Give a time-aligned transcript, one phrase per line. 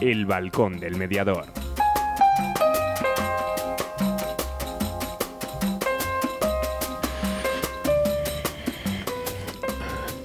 [0.00, 1.46] El balcón del mediador.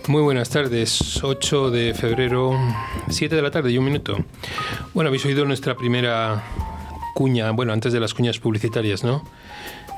[0.08, 2.58] Muy buenas tardes, 8 de febrero,
[3.10, 4.18] 7 de la tarde y un minuto.
[4.94, 6.44] Bueno, habéis oído nuestra primera
[7.16, 9.24] cuña, bueno, antes de las cuñas publicitarias, ¿no?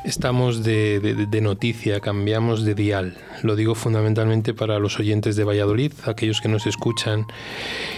[0.05, 3.17] Estamos de, noticia, cambiamos de dial.
[3.43, 7.27] Lo digo fundamentalmente para los oyentes de Valladolid, aquellos que nos escuchan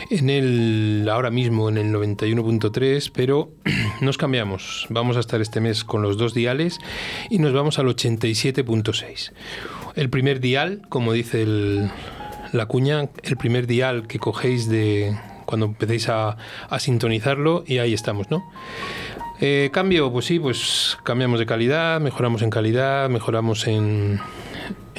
[0.09, 3.52] en el ahora mismo en el 91.3, pero
[4.02, 4.88] nos cambiamos.
[4.89, 6.80] Vamos a estar este mes con los dos diales
[7.30, 9.31] y nos vamos al 87.6.
[9.95, 11.45] El primer dial, como dice
[12.52, 16.38] la cuña, el primer dial que cogéis de cuando empecéis a,
[16.69, 18.44] a sintonizarlo y ahí estamos, ¿no?
[19.41, 24.19] Eh, cambio, pues sí, pues cambiamos de calidad, mejoramos en calidad, mejoramos en,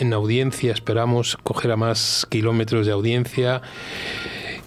[0.00, 3.62] en audiencia, esperamos coger a más kilómetros de audiencia.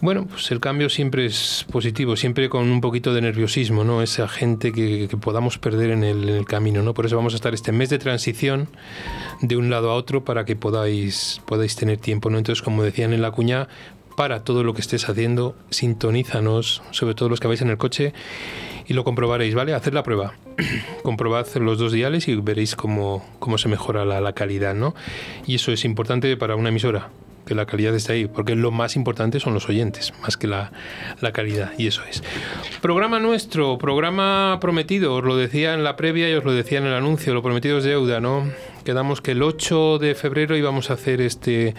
[0.02, 4.02] Bueno, pues el cambio siempre es positivo, siempre con un poquito de nerviosismo, ¿no?
[4.02, 6.94] Esa gente que, podamos perder en el, en el, camino, ¿no?
[6.94, 8.68] Por eso vamos a estar este mes de transición
[9.42, 12.38] de un lado a otro para que podáis, podáis tener tiempo, ¿no?
[12.38, 13.70] Entonces, como decían en la cuña,
[14.16, 18.14] para todo lo que estés haciendo, sintonízanos, sobre todo los que vais en el coche,
[18.88, 19.74] y lo comprobaréis, ¿vale?
[19.74, 20.34] Haced la prueba.
[21.04, 24.96] Comprobad los dos diales y veréis cómo, cómo se mejora la, la calidad, ¿no?
[25.46, 27.10] Y eso es importante para una emisora,
[27.46, 30.72] que la calidad esté ahí, porque lo más importante son los oyentes, más que la,
[31.22, 32.24] la, calidad, y eso es.
[32.82, 36.86] Programa nuestro, programa prometido, os lo decía en la previa y os lo decía en
[36.86, 38.44] el anuncio, lo prometido es deuda, ¿no?
[38.84, 41.74] Quedamos que el 8 de febrero íbamos a hacer este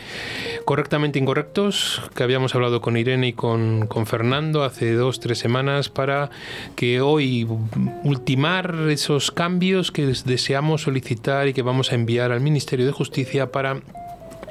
[0.64, 5.90] correctamente incorrectos, que habíamos hablado con Irene y con, con Fernando hace dos, tres semanas,
[5.90, 6.30] para
[6.76, 7.46] que hoy
[8.04, 13.52] ultimar esos cambios que deseamos solicitar y que vamos a enviar al Ministerio de Justicia
[13.52, 13.82] para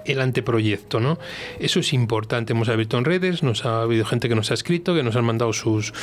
[0.06, 1.20] el anteproyecto, ¿no?
[1.60, 2.54] Eso es importante.
[2.54, 5.26] Hemos abierto en redes, nos ha habido gente que nos ha escrito, que nos han
[5.26, 5.94] mandado sus,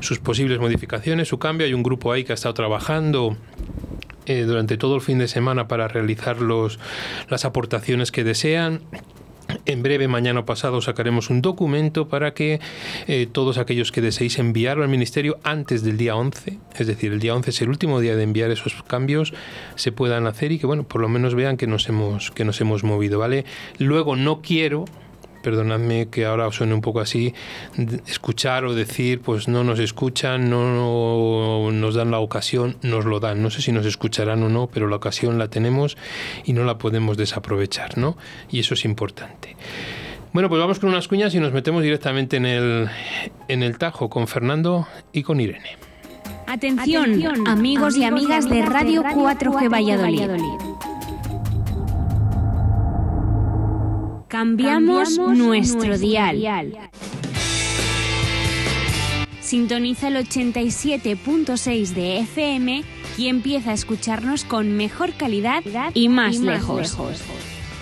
[0.00, 1.66] sus posibles modificaciones, su cambio.
[1.66, 3.36] Hay un grupo ahí que ha estado trabajando
[4.26, 6.78] eh, durante todo el fin de semana para realizar los,
[7.28, 8.82] las aportaciones que desean.
[9.66, 12.60] En breve, mañana pasado, sacaremos un documento para que
[13.06, 17.20] eh, todos aquellos que deseéis enviarlo al Ministerio antes del día 11, es decir, el
[17.20, 19.32] día 11 es el último día de enviar esos cambios,
[19.74, 22.60] se puedan hacer y que, bueno, por lo menos vean que nos hemos, que nos
[22.60, 23.44] hemos movido, ¿vale?
[23.78, 24.84] Luego, no quiero
[25.42, 27.34] perdonadme que ahora suene un poco así,
[28.06, 33.42] escuchar o decir, pues no nos escuchan, no nos dan la ocasión, nos lo dan.
[33.42, 35.96] No sé si nos escucharán o no, pero la ocasión la tenemos
[36.44, 38.16] y no la podemos desaprovechar, ¿no?
[38.50, 39.56] Y eso es importante.
[40.32, 42.88] Bueno, pues vamos con unas cuñas y nos metemos directamente en el,
[43.48, 45.76] en el tajo con Fernando y con Irene.
[46.46, 50.99] Atención, amigos, y amigas de Radio 4G Valladolid.
[54.30, 56.78] Cambiamos, nuestro, dial.
[59.40, 62.84] Sintoniza el 87.6 de FM
[63.18, 65.64] y empieza a escucharnos con mejor calidad
[65.94, 66.96] y más, lejos.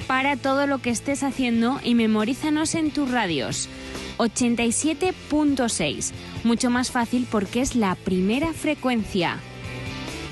[0.07, 3.69] Para todo lo que estés haciendo y memorízanos en tus radios.
[4.17, 6.13] 87.6,
[6.45, 9.39] mucho más fácil porque es la primera frecuencia.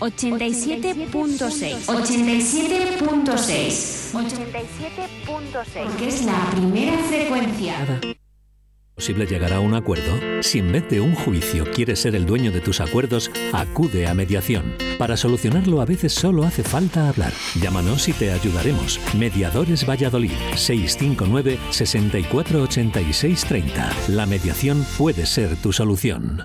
[0.00, 1.86] 87.6.
[1.86, 4.12] 87.6.
[4.12, 5.96] 87.6.
[5.96, 8.00] Que es la primera frecuencia.
[8.94, 10.18] ¿Posible llegar a un acuerdo?
[10.40, 14.14] Si en vez de un juicio quieres ser el dueño de tus acuerdos, acude a
[14.14, 14.74] mediación.
[14.98, 17.34] Para solucionarlo a veces solo hace falta hablar.
[17.60, 18.98] Llámanos y te ayudaremos.
[19.18, 23.92] Mediadores Valladolid 659 648630.
[24.08, 26.44] La mediación puede ser tu solución.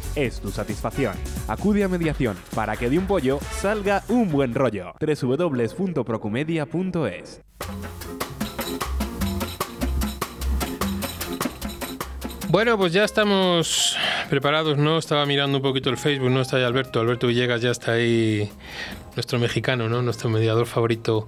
[0.15, 1.15] es tu satisfacción.
[1.47, 4.93] Acude a mediación para que de un pollo salga un buen rollo.
[4.99, 7.41] www.procumedia.es
[12.51, 13.95] Bueno, pues ya estamos
[14.29, 14.97] preparados, ¿no?
[14.97, 16.41] Estaba mirando un poquito el Facebook, ¿no?
[16.41, 16.99] Está ahí Alberto.
[16.99, 18.51] Alberto Villegas ya está ahí,
[19.15, 20.01] nuestro mexicano, ¿no?
[20.01, 21.27] Nuestro mediador favorito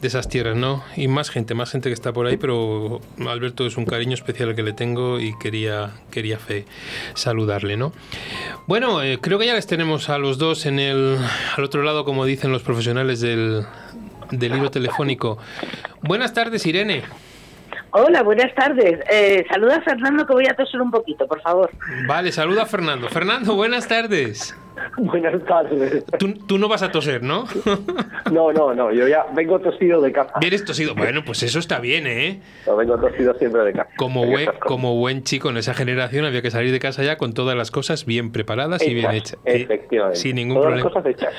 [0.00, 0.84] de esas tierras, ¿no?
[0.96, 4.54] Y más gente, más gente que está por ahí, pero Alberto es un cariño especial
[4.54, 6.66] que le tengo y quería, quería fe
[7.14, 7.92] saludarle, ¿no?
[8.66, 11.18] Bueno, eh, creo que ya les tenemos a los dos en el,
[11.56, 13.64] al otro lado, como dicen los profesionales del,
[14.30, 15.38] del telefónico.
[16.02, 17.02] Buenas tardes, Irene.
[17.94, 19.00] Hola, buenas tardes.
[19.10, 21.70] Eh, saluda a Fernando que voy a toser un poquito, por favor.
[22.06, 23.08] Vale, saluda a Fernando.
[23.08, 24.56] Fernando, buenas tardes.
[24.96, 26.02] Buenas tardes.
[26.18, 27.44] Tú, tú no vas a toser, ¿no?
[28.32, 30.32] No, no, no, yo ya vengo tosido de casa.
[30.40, 30.94] Vienes tosido.
[30.94, 32.40] Bueno, pues eso está bien, ¿eh?
[32.66, 33.90] Yo vengo tosido siempre de casa.
[33.96, 37.18] Como En buen, como buen chico en esa generación había que salir de casa ya
[37.18, 39.38] con todas las cosas bien preparadas y bien Hechas.
[39.44, 40.18] Eh, Efectivamente.
[40.18, 40.88] Sin ningún Todas problema.
[40.88, 41.34] las cosas hechas.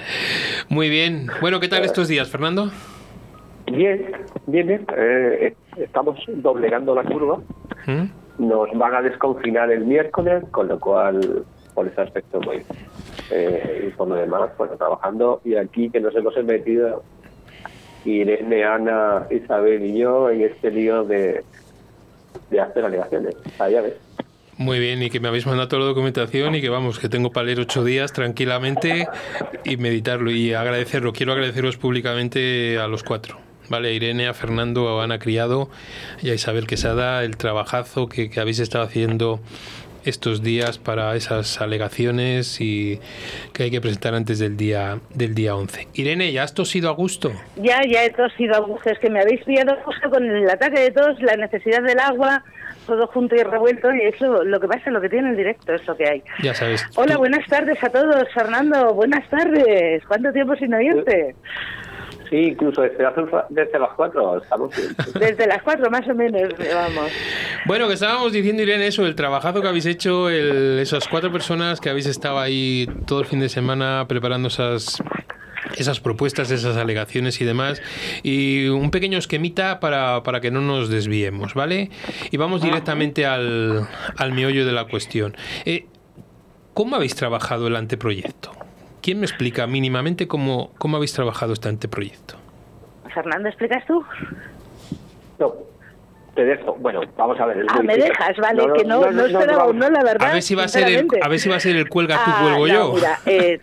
[0.69, 1.27] Muy bien.
[1.41, 2.71] Bueno, ¿qué tal estos días, Fernando?
[3.71, 4.11] Bien,
[4.45, 4.85] bien, bien.
[4.95, 7.39] Eh, estamos doblegando la curva.
[7.85, 8.47] ¿Mm?
[8.47, 11.43] Nos van a desconfinar el miércoles, con lo cual,
[11.73, 12.67] por ese aspecto, muy bien.
[13.31, 15.41] Eh, y por lo demás, pues trabajando.
[15.45, 17.03] Y aquí que nos hemos metido,
[18.05, 21.43] Irene, Ana, Isabel y yo, en este lío de,
[22.49, 23.35] de hacer alegaciones.
[23.59, 23.95] Allá ves.
[24.57, 27.31] Muy bien, y que me habéis mandado toda la documentación y que vamos, que tengo
[27.31, 29.07] para leer ocho días tranquilamente
[29.65, 31.11] y meditarlo y agradecerlo.
[31.11, 33.42] Quiero agradeceros públicamente a los cuatro.
[33.69, 35.69] Vale, a Irene, a Fernando, a Ana Criado
[36.21, 39.39] y a Isabel Quesada, el trabajazo que, que habéis estado haciendo
[40.05, 42.99] estos días para esas alegaciones y
[43.53, 45.87] que hay que presentar antes del día del día 11.
[45.93, 47.31] Irene, ¿ya has tosido a gusto?
[47.55, 48.89] Ya, ya he tosido a gusto.
[48.89, 52.43] Es que me habéis pillado justo con el ataque de tos, la necesidad del agua,
[52.85, 53.93] todo junto y revuelto.
[53.93, 56.23] Y eso, lo que pasa, lo que tiene el directo, es lo que hay.
[56.43, 56.85] Ya sabes.
[56.97, 58.25] Hola, tú- buenas tardes a todos.
[58.33, 60.03] Fernando, buenas tardes.
[60.05, 61.33] ¿Cuánto tiempo sin oírte?
[62.29, 64.95] Sí, incluso desde, ra- desde las cuatro estamos bien.
[65.19, 67.11] Desde las cuatro más o menos, vamos.
[67.65, 71.79] Bueno, que estábamos diciendo, Irene, eso, el trabajazo que habéis hecho, el- esas cuatro personas
[71.79, 75.01] que habéis estado ahí todo el fin de semana preparando esas
[75.77, 77.81] esas propuestas, esas alegaciones y demás.
[78.21, 81.89] Y un pequeño esquemita para, para que no nos desviemos, ¿vale?
[82.31, 83.87] Y vamos directamente al,
[84.17, 85.35] al meollo de la cuestión.
[85.65, 85.87] Eh,
[86.75, 88.51] ¿Cómo habéis trabajado el anteproyecto?
[89.03, 92.35] ¿Quién me explica mínimamente cómo, cómo habéis trabajado este anteproyecto?
[93.13, 94.03] Fernando, ¿explicas tú?
[95.39, 95.53] No,
[96.35, 96.75] te dejo.
[96.79, 97.57] Bueno, vamos a ver.
[97.59, 98.11] es Ah, me difícil.
[98.17, 99.75] dejas, vale, que no, no, esperaba vamos.
[99.75, 100.29] uno, la verdad.
[100.29, 102.15] A ver si va a ser el, a ver si va a ser el cuelga
[102.23, 102.93] tú, Ah, cuelgo no, yo.
[102.95, 103.59] Mira, eh,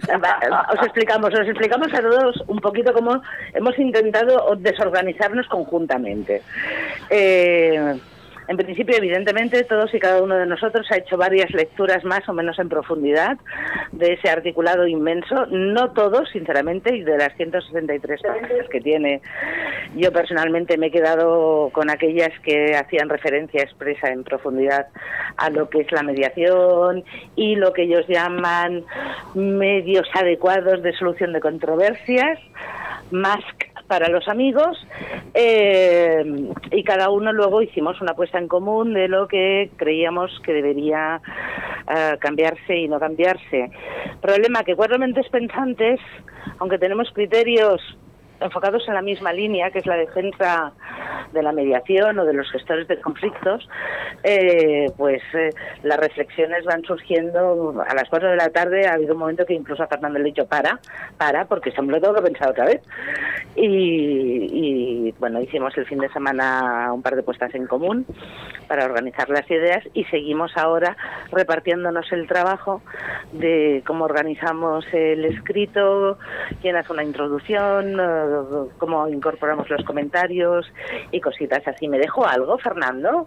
[0.78, 3.20] os explicamos, os explicamos a todos un poquito cómo
[3.54, 6.42] hemos intentado desorganizarnos conjuntamente.
[7.08, 7.98] Eh,
[8.50, 12.32] en principio, evidentemente, todos y cada uno de nosotros ha hecho varias lecturas más o
[12.32, 13.38] menos en profundidad
[13.92, 15.46] de ese articulado inmenso.
[15.46, 19.20] No todos, sinceramente, y de las 163 páginas que tiene,
[19.94, 24.88] yo personalmente me he quedado con aquellas que hacían referencia expresa en profundidad
[25.36, 27.04] a lo que es la mediación
[27.36, 28.82] y lo que ellos llaman
[29.36, 32.40] medios adecuados de solución de controversias,
[33.12, 34.78] MASC para los amigos,
[35.34, 36.22] eh,
[36.70, 41.20] y cada uno luego hicimos una puesta en común de lo que creíamos que debería
[41.92, 43.68] eh, cambiarse y no cambiarse.
[44.20, 45.98] Problema que cuatro mentes pensantes,
[46.60, 47.80] aunque tenemos criterios
[48.40, 50.72] enfocados en la misma línea, que es la defensa
[51.32, 53.68] de la mediación o de los gestores de conflictos,
[54.22, 55.50] eh, pues eh,
[55.82, 58.86] las reflexiones van surgiendo a las 4 de la tarde.
[58.86, 60.78] Ha habido un momento que incluso a Fernando le he dicho para,
[61.16, 62.82] para, porque se me lo tengo que pensar otra vez.
[63.56, 68.06] Y, y, bueno, hicimos el fin de semana un par de puestas en común
[68.68, 70.96] para organizar las ideas y seguimos ahora
[71.32, 72.82] repartiéndonos el trabajo
[73.32, 76.18] de cómo organizamos el escrito,
[76.62, 80.70] quién hace una introducción, eh, cómo incorporamos los comentarios
[81.10, 81.88] y cositas así.
[81.88, 83.26] ¿Me dejo algo, Fernando?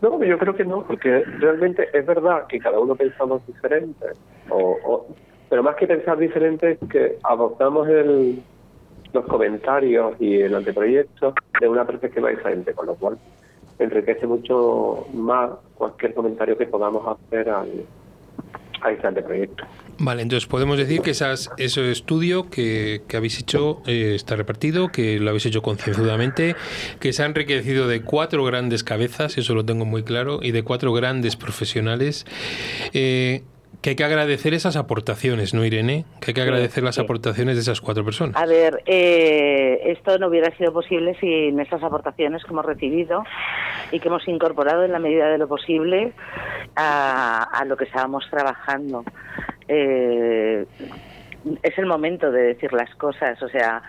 [0.00, 4.06] No, yo creo que no, porque realmente es verdad que cada uno pensamos diferente,
[4.48, 5.06] o,
[5.48, 8.42] pero más que pensar diferente es que adoptamos el,
[9.12, 13.18] los comentarios y el anteproyecto de una perspectiva diferente, con lo cual
[13.78, 17.84] enriquece mucho más cualquier comentario que podamos hacer al,
[18.80, 19.64] a este anteproyecto.
[20.02, 24.88] Vale, entonces podemos decir que esas, ese estudio que, que habéis hecho eh, está repartido,
[24.88, 26.56] que lo habéis hecho concienzudamente,
[26.98, 30.64] que se ha enriquecido de cuatro grandes cabezas, eso lo tengo muy claro, y de
[30.64, 32.26] cuatro grandes profesionales.
[32.92, 33.42] eh,
[33.80, 36.04] que hay que agradecer esas aportaciones, ¿no, Irene?
[36.20, 38.36] Que hay que agradecer las aportaciones de esas cuatro personas.
[38.36, 43.24] A ver, eh, esto no hubiera sido posible sin esas aportaciones que hemos recibido
[43.90, 46.12] y que hemos incorporado en la medida de lo posible
[46.76, 49.04] a, a lo que estábamos trabajando.
[49.74, 50.66] Eh,
[51.62, 53.82] es el momento de decir las cosas, o sea,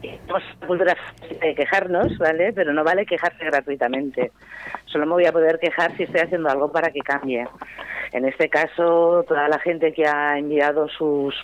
[0.00, 0.96] tenemos cultura
[1.40, 2.52] de quejarnos, ¿vale?
[2.54, 4.32] Pero no vale quejarse gratuitamente.
[4.86, 7.46] Solo me voy a poder quejar si estoy haciendo algo para que cambie.
[8.12, 11.34] En este caso, toda la gente que ha enviado sus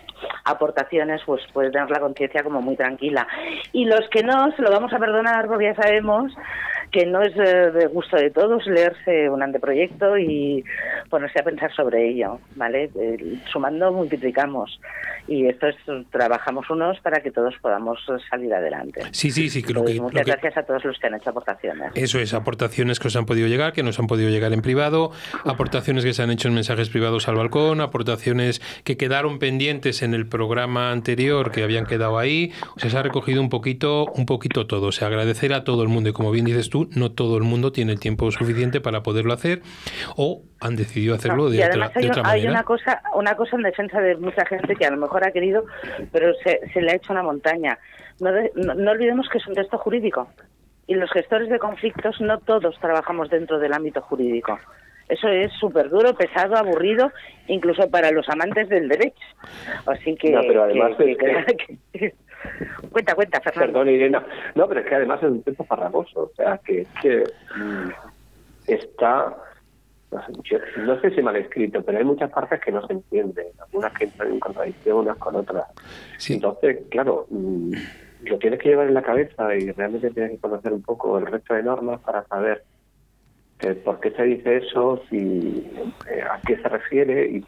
[0.44, 3.26] aportaciones, pues puede tener la conciencia como muy tranquila.
[3.72, 6.32] Y los que no, se lo vamos a perdonar porque ya sabemos
[6.92, 10.62] que no es de gusto de todos leerse un anteproyecto y
[11.08, 12.90] ponerse a pensar sobre ello, ¿vale?
[12.94, 14.78] Eh, sumando multiplicamos
[15.28, 15.76] y esto es
[16.10, 19.02] trabajamos unos para que todos podamos salir adelante.
[19.12, 19.62] Sí, sí, sí.
[19.62, 21.92] Que muchas gracias a todos los que han hecho aportaciones.
[21.94, 25.12] Eso es, aportaciones que os han podido llegar, que nos han podido llegar en privado,
[25.44, 30.14] aportaciones que se han hecho en mensajes privados al balcón, aportaciones que quedaron pendientes en
[30.14, 32.52] el programa anterior que habían quedado ahí.
[32.76, 34.88] O sea, se ha recogido un poquito, un poquito todo.
[34.88, 37.42] O sea, agradecer a todo el mundo y como bien dices tú, no todo el
[37.42, 39.62] mundo tiene el tiempo suficiente para poderlo hacer
[40.16, 42.30] o han decidido hacerlo de, otra, hay, manera.
[42.30, 45.32] Hay una cosa, una cosa en defensa de mucha gente que a lo mejor ha
[45.32, 45.64] querido,
[46.10, 47.78] pero se, le ha hecho una montaña.
[48.20, 50.28] No, no, olvidemos que es un texto jurídico
[50.86, 54.58] y los gestores de conflictos no todos trabajamos dentro del ámbito jurídico.
[55.08, 57.12] Eso es súper duro, pesado, aburrido,
[57.46, 59.26] incluso para los amantes del derecho.
[59.86, 60.30] Así que...
[60.30, 60.92] No, pero además
[62.90, 63.72] cuenta, cuenta, Fernando.
[63.72, 64.26] Perdón, Irena.
[64.54, 66.22] No, pero es que además es un texto farragoso.
[66.22, 67.24] O sea, que, que
[67.56, 67.90] mm,
[68.66, 69.36] está
[70.76, 74.04] no sé si mal escrito, pero hay muchas partes que no se entienden, algunas que
[74.04, 75.66] entran en contradicción unas con otras.
[76.28, 77.72] Entonces, claro, mm,
[78.24, 81.26] lo tienes que llevar en la cabeza y realmente tienes que conocer un poco el
[81.26, 82.62] resto de normas para saber
[83.60, 85.70] eh, por qué se dice eso, si,
[86.10, 87.44] eh, a qué se refiere y,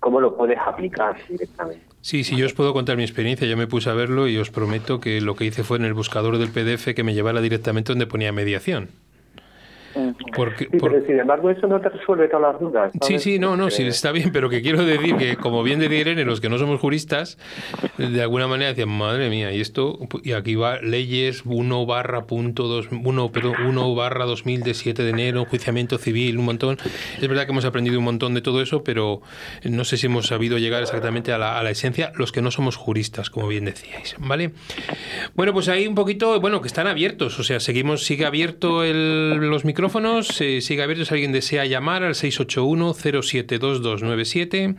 [0.00, 1.84] cómo lo puedes aplicar directamente.
[2.00, 3.48] Sí, sí, yo os puedo contar mi experiencia.
[3.48, 5.94] Yo me puse a verlo y os prometo que lo que hice fue en el
[5.94, 8.90] buscador del PDF que me llevara directamente donde ponía mediación.
[10.34, 12.92] Porque, pero sin embargo eso no te resuelve todas las dudas.
[13.00, 16.00] Sí, sí, no, no, sí, está bien, pero que quiero decir que, como bien decía
[16.00, 17.38] Irene, los que no somos juristas,
[17.96, 22.64] de alguna manera decían, madre mía, y esto, y aquí va leyes 1 barra punto
[22.64, 26.76] 2, 1, pero 1 barra 2000 de 7 de enero, juiciamiento civil, un montón.
[27.20, 29.22] Es verdad que hemos aprendido un montón de todo eso, pero
[29.64, 32.50] no sé si hemos sabido llegar exactamente a la, a la esencia, los que no
[32.50, 34.52] somos juristas, como bien decíais, ¿vale?
[35.34, 39.36] Bueno, pues ahí un poquito, bueno, que están abiertos, o sea, seguimos, sigue abierto el,
[39.36, 39.85] los micrófonos
[40.40, 44.74] eh, sigue abierto si alguien desea llamar al 681-072297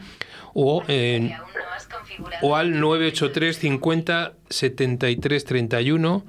[0.54, 0.84] o,
[2.42, 6.26] o al 983 50 73 31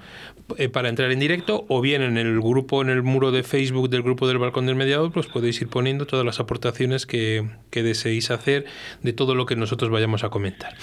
[0.72, 4.02] para entrar en directo o bien en el grupo, en el muro de Facebook del
[4.02, 8.64] grupo del Balcón del Mediador, pues podéis ir poniendo todas las aportaciones que, deseéis hacer
[9.02, 10.74] de todo lo que nosotros vayamos a comentar.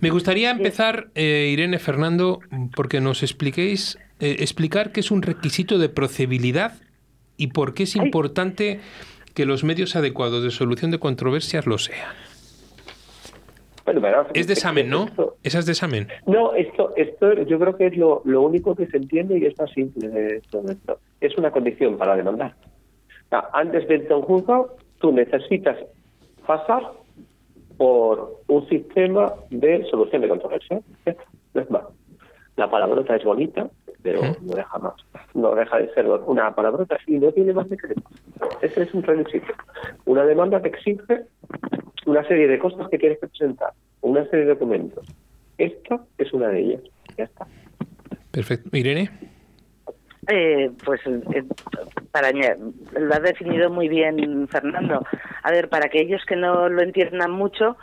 [0.00, 2.40] Me gustaría empezar, eh, Irene Fernando,
[2.74, 6.74] porque nos expliquéis, eh, explicar qué es un requisito de procedibilidad
[7.36, 8.80] y por qué es importante
[9.34, 12.14] que los medios adecuados de solución de controversias lo sean.
[14.34, 15.08] es de examen, ¿no?
[15.42, 16.08] Esa es de examen.
[16.26, 19.70] No, esto, esto yo creo que es lo, único que se entiende y es más
[19.72, 20.98] simple de todo esto.
[21.20, 22.54] Es una condición para demandar.
[23.52, 25.78] antes de un juzgado, tú necesitas
[26.46, 26.92] pasar
[27.76, 30.80] por un sistema de solución de controversia.
[31.54, 31.84] No es más.
[32.56, 33.70] La palabrota es bonita,
[34.02, 34.94] pero no deja más.
[35.34, 38.04] No deja de ser una palabrota y no tiene más secretos.
[38.60, 39.52] Ese es un requisito.
[40.04, 41.24] Una demanda que exige
[42.06, 45.06] una serie de cosas que tienes que presentar, una serie de documentos.
[45.58, 46.82] Esta es una de ellas.
[47.16, 47.46] Ya está.
[48.30, 48.76] Perfecto.
[48.76, 49.10] Irene.
[50.28, 51.42] Eh, pues eh,
[52.12, 55.04] para lo ha definido muy bien Fernando.
[55.42, 57.76] A ver, para aquellos que no lo entiendan mucho,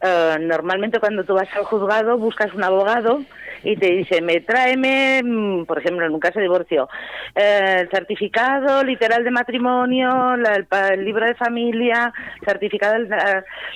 [0.00, 3.20] eh, normalmente cuando tú vas al juzgado buscas un abogado
[3.64, 6.88] y te dice, me tráeme, mm, por ejemplo, en un caso de divorcio,
[7.34, 12.12] eh, el certificado literal de matrimonio, el, libro de familia,
[12.44, 12.94] certificado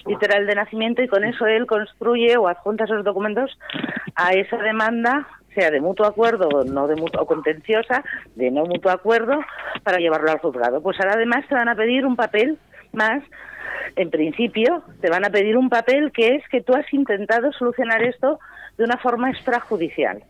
[0.07, 3.59] literal de nacimiento y con eso él construye o adjunta esos documentos
[4.15, 8.91] a esa demanda sea de mutuo acuerdo o no de mutuo, contenciosa, de no mutuo
[8.91, 9.41] acuerdo,
[9.83, 10.83] para llevarlo al juzgado.
[10.83, 12.59] Pues ahora además te van a pedir un papel
[12.93, 13.23] más,
[13.97, 18.03] en principio, te van a pedir un papel que es que tú has intentado solucionar
[18.03, 18.39] esto
[18.77, 20.23] de una forma extrajudicial.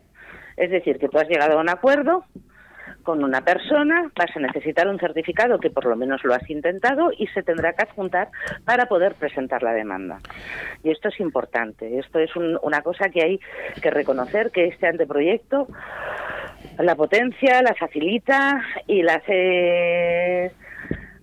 [0.57, 2.25] Es decir, que tú has llegado a un acuerdo,
[3.03, 7.11] con una persona, vas a necesitar un certificado que por lo menos lo has intentado
[7.17, 8.29] y se tendrá que adjuntar
[8.65, 10.19] para poder presentar la demanda.
[10.83, 13.39] Y esto es importante, esto es una cosa que hay
[13.81, 15.67] que reconocer que este anteproyecto
[16.77, 20.51] la potencia, la facilita y la hace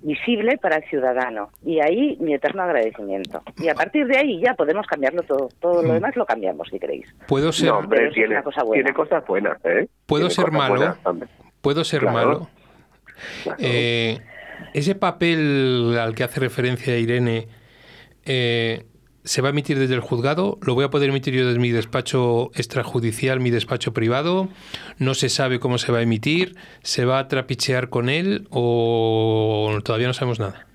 [0.03, 1.51] visible para el ciudadano.
[1.65, 3.43] Y ahí mi eterno agradecimiento.
[3.59, 5.49] Y a partir de ahí ya podemos cambiarlo todo.
[5.61, 5.95] Todo lo mm.
[5.95, 7.13] demás lo cambiamos, si queréis.
[7.27, 7.73] Puedo ser...
[8.13, 9.89] tiene, cosas buenas, ¿eh?
[10.07, 10.97] Puedo ser malo
[11.67, 12.49] puedo ser malo.
[13.59, 14.21] Eh,
[14.73, 17.49] ese papel al que hace referencia Irene
[18.25, 18.85] eh,
[19.25, 21.71] se va a emitir desde el juzgado, lo voy a poder emitir yo desde mi
[21.71, 24.49] despacho extrajudicial, mi despacho privado,
[24.99, 26.55] no se sabe cómo se va a emitir,
[26.85, 30.69] se va a trapichear con él o todavía no sabemos nada.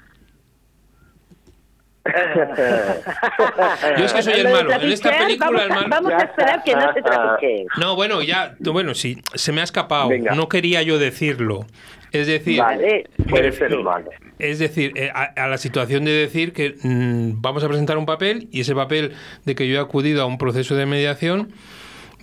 [3.98, 4.72] Yo es que soy el malo.
[4.72, 6.08] En esta película el vamos, malo.
[6.10, 7.66] Vamos a esperar que no se trapichee.
[7.78, 10.10] No, bueno, ya, bueno, sí, se me ha escapado.
[10.10, 10.34] Venga.
[10.34, 11.66] No quería yo decirlo.
[12.12, 13.08] Es decir, Vale.
[13.30, 14.10] Puede ser humano.
[14.38, 18.06] es decir, eh, a, a la situación de decir que mm, vamos a presentar un
[18.06, 19.14] papel y ese papel
[19.46, 21.54] de que yo he acudido a un proceso de mediación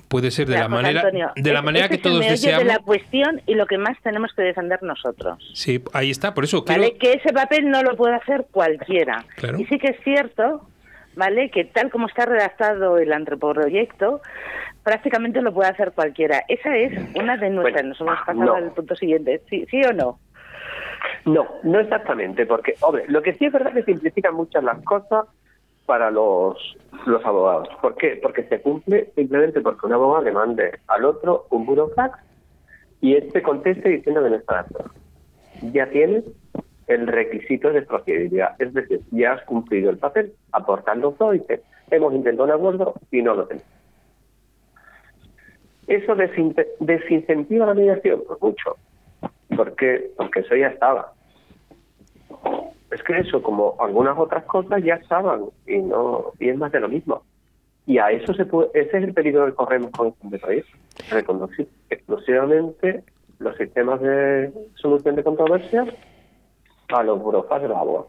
[0.08, 2.64] puede ser de Ya, la manera Antonio, de la manera ese que todos deseamos.
[2.64, 5.38] de la cuestión y lo que más tenemos que defender nosotros.
[5.54, 6.96] Sí, ahí está, por eso quiero ¿Vale?
[6.96, 9.24] Que ese papel no lo puede hacer cualquiera.
[9.36, 9.58] Claro.
[9.58, 10.68] Y sí que es cierto,
[11.14, 11.50] ¿vale?
[11.50, 14.20] Que tal como está redactado el anteproyecto,
[14.82, 16.42] prácticamente lo puede hacer cualquiera.
[16.48, 17.74] Esa es una de nuestras.
[17.82, 18.54] Bueno, Nos hemos pasado no.
[18.54, 19.42] al punto siguiente.
[19.50, 20.18] ¿Sí, ¿Sí o no?
[21.24, 24.82] No, no exactamente, porque, hombre, lo que sí es verdad es que simplifican muchas las
[24.82, 25.26] cosas
[25.88, 26.76] para los,
[27.06, 27.66] los abogados.
[27.80, 28.18] ¿Por qué?
[28.22, 32.18] Porque se cumple simplemente porque un abogado le mande al otro un burofax
[33.00, 34.84] y este conteste diciendo que no está de.
[35.72, 36.24] Ya tienes
[36.88, 41.38] el requisito de procedibilidad, es decir, ya has cumplido el papel, aportan los dos y
[41.38, 43.66] dices, hemos intentado un acuerdo y no lo tenemos.
[45.86, 48.22] ¿Eso desin- desincentiva la mediación?
[48.28, 48.76] Pues mucho.
[49.56, 50.10] ¿Por qué?
[50.18, 51.14] Porque eso ya estaba.
[52.90, 56.80] Es que eso, como algunas otras cosas, ya estaban y no y es más de
[56.80, 57.22] lo mismo.
[57.86, 60.76] Y a eso se puede, ese es el peligro que corremos con este proyecto.
[61.10, 63.02] Reconducir exclusivamente
[63.38, 65.88] los sistemas de solución de controversias
[66.88, 68.08] a los burofas de los abogados.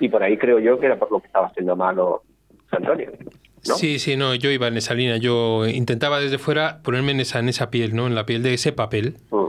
[0.00, 2.22] Y por ahí creo yo que era por lo que estaba haciendo malo
[2.70, 3.10] Antonio.
[3.66, 3.74] ¿no?
[3.74, 5.16] Sí, sí, no, yo iba en esa línea.
[5.16, 8.06] Yo intentaba desde fuera ponerme en esa, en esa piel, ¿no?
[8.06, 9.16] En la piel de ese papel.
[9.30, 9.46] Mm.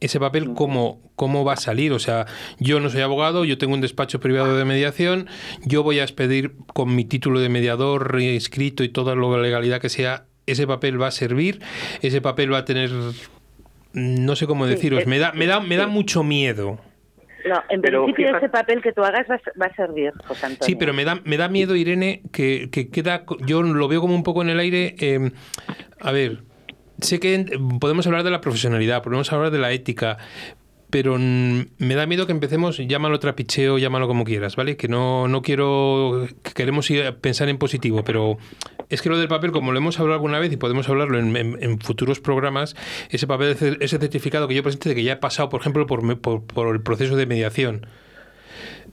[0.00, 1.92] Ese papel, ¿cómo, ¿cómo va a salir?
[1.92, 2.26] O sea,
[2.58, 5.28] yo no soy abogado, yo tengo un despacho privado de mediación,
[5.64, 9.90] yo voy a expedir con mi título de mediador escrito y toda la legalidad que
[9.90, 11.60] sea, ese papel va a servir,
[12.00, 12.90] ese papel va a tener...
[13.92, 15.90] No sé cómo Sí, deciros, es- me da, me da, me da sí.
[15.90, 16.78] mucho miedo.
[17.48, 20.12] No, en Pero principio fíjate- ese papel que tú hagas va, a- va a servir,
[20.26, 20.64] José Antonio.
[20.66, 23.24] Sí, pero me da, me da miedo, Irene, que, que queda.
[23.46, 24.94] Yo lo veo como un poco en el aire.
[25.00, 25.30] eh,
[26.00, 26.42] a ver,
[27.02, 27.46] sé que
[27.80, 30.18] podemos hablar de la profesionalidad, podemos hablar de la ética,
[30.90, 34.76] pero me da miedo que empecemos, llámalo trapicheo, llámalo como quieras, ¿vale?
[34.76, 36.26] Que no, no quiero.
[36.42, 38.38] que queremos ir a pensar en positivo, pero
[38.88, 41.36] es que lo del papel, como lo hemos hablado alguna vez y podemos hablarlo en,
[41.36, 42.74] en- en futuros programas,
[43.10, 46.20] ese papel, ese certificado que yo presente de que ya he pasado, por ejemplo, por,
[46.20, 47.86] por, por el proceso de mediación.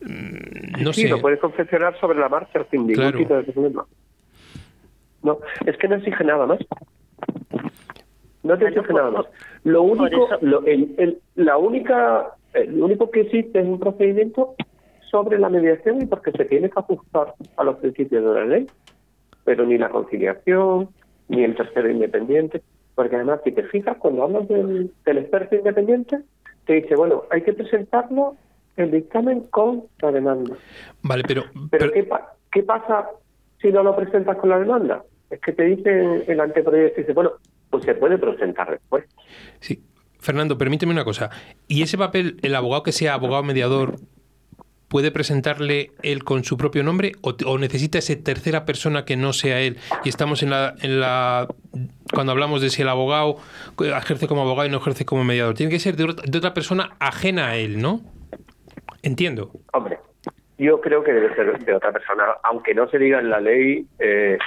[0.01, 1.07] Mm, No sí, sé.
[1.09, 3.17] lo puedes confeccionar sobre la marcha sin ningún Claro.
[3.17, 3.85] tipo de problema.
[5.23, 6.59] No, es que no exige nada más.
[8.47, 9.25] No te exige nada más.
[9.63, 14.55] Lo único, lo, el, el- la única, el único que existe es un procedimiento
[15.11, 18.67] sobre la mediación y porque se tiene que ajustar a los principios de la ley,
[19.43, 20.89] pero ni la conciliación,
[21.29, 22.61] ni el tercero independiente,
[22.95, 26.19] porque además si te fijas cuando hablas del, del experto independiente,
[26.65, 28.35] te dice, bueno, hay que presentarlo
[28.75, 30.55] el dictamen con la demanda.
[31.03, 33.09] Vale, pero, Pero, pero- ¿qué, pa- ¿qué pasa
[33.61, 35.03] si no lo presentas con la demanda?
[35.29, 37.31] Es que te dice el anteproyecto, dice, bueno,
[37.69, 39.05] pues se puede presentar después.
[39.59, 39.83] sí.
[40.19, 41.29] Fernando, permíteme una cosa.
[41.67, 43.95] ¿Y ese papel, el abogado que sea abogado mediador,
[44.87, 49.31] puede presentarle él con su propio nombre o, o necesita esa tercera persona que no
[49.31, 49.77] sea él?
[50.03, 51.47] Y estamos en la, en la
[52.13, 53.37] cuando hablamos de si el abogado
[53.79, 55.53] ejerce como abogado y no ejerce como mediador.
[55.53, 58.01] Tiene que ser de otra, de otra persona ajena a él, ¿no?
[59.03, 59.51] Entiendo.
[59.73, 59.99] Hombre,
[60.57, 63.85] yo creo que debe ser de otra persona, aunque no se diga en la ley,
[63.99, 64.37] eh,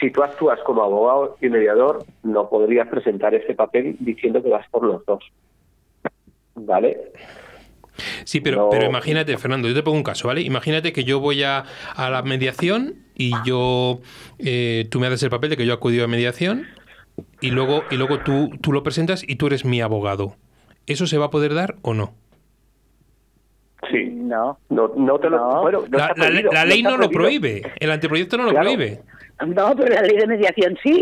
[0.00, 4.66] si tú actúas como abogado y mediador, no podrías presentar ese papel diciendo que vas
[4.70, 5.24] por los dos.
[6.54, 7.12] ¿Vale?
[8.24, 8.70] Sí, pero, No.
[8.70, 10.42] pero imagínate, Fernando, yo te pongo un caso, ¿vale?
[10.42, 14.00] Imagínate que yo voy a, a la mediación y yo,
[14.38, 16.66] eh, tú me haces el papel de que yo he acudido a mediación
[17.40, 20.36] y luego, y luego tú, tú lo presentas y tú eres mi abogado.
[20.86, 22.14] ¿Eso se va a poder dar o no?
[23.90, 24.04] Sí.
[24.12, 24.58] No.
[24.70, 25.38] No, no te lo.
[25.38, 25.62] No.
[25.62, 28.44] Bueno, no La, está la- prohibido, la ley está no lo prohíbe, el anteproyecto no
[28.44, 28.64] lo Claro.
[28.72, 29.00] prohíbe.
[29.46, 31.00] No, pero la ley de mediación sí.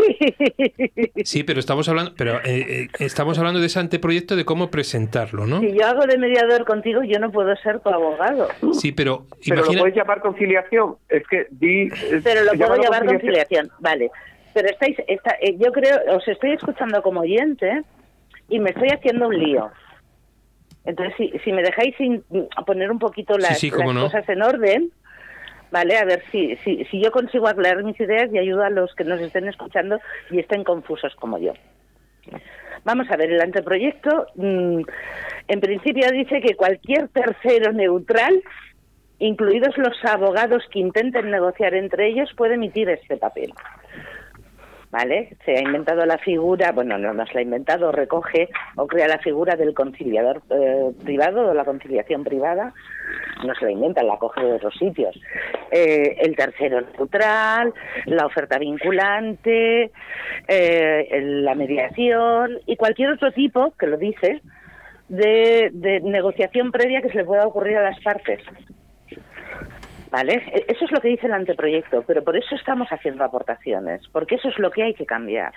[1.24, 5.46] Sí, pero estamos hablando, pero eh, eh, estamos hablando de ese anteproyecto de cómo presentarlo,
[5.46, 5.60] ¿no?
[5.60, 8.48] Si yo hago de mediador contigo, yo no puedo ser tu abogado.
[8.72, 10.96] Sí, pero Pero lo puedes llamar conciliación.
[11.08, 11.88] Es que di.
[12.22, 13.70] Pero lo puedo llamar conciliación.
[13.80, 14.10] Vale.
[14.52, 17.82] Pero estáis, está- eh, yo creo, os estoy escuchando como oyente
[18.50, 19.70] y me estoy haciendo un lío.
[20.86, 22.24] Entonces, si, si me dejáis sin-
[22.64, 24.02] poner un poquito las, sí, cómo las no.
[24.04, 24.90] cosas en orden,
[25.70, 25.96] ¿vale?
[25.98, 29.04] A ver si, si, si yo consigo aclarar mis ideas y ayudo a los que
[29.04, 29.98] nos estén escuchando
[30.30, 31.52] y estén confusos como yo.
[32.84, 34.80] Vamos a ver, el anteproyecto mm,
[35.48, 38.40] en principio dice que cualquier tercero neutral,
[39.18, 43.52] incluidos los abogados que intenten negociar entre ellos, puede emitir este papel.
[44.96, 45.36] ¿Vale?
[45.44, 49.18] Se ha inventado la figura, bueno, no nos la ha inventado, recoge o crea la
[49.18, 52.72] figura del conciliador eh, privado o la conciliación privada,
[53.44, 55.14] no se la inventa, la coge de otros sitios.
[55.70, 57.74] eh, el tercero neutral,
[58.06, 59.90] la oferta vinculante,
[60.48, 64.40] eh, la mediación y cualquier otro tipo, que lo dice,
[65.10, 68.40] de, de negociación previa que se le pueda ocurrir a las partes.
[70.10, 70.34] ¿Vale?
[70.52, 74.36] E-, eso es lo que dice el anteproyecto, pero por eso estamos haciendo aportaciones, porque
[74.36, 75.52] eso es lo que hay que cambiar.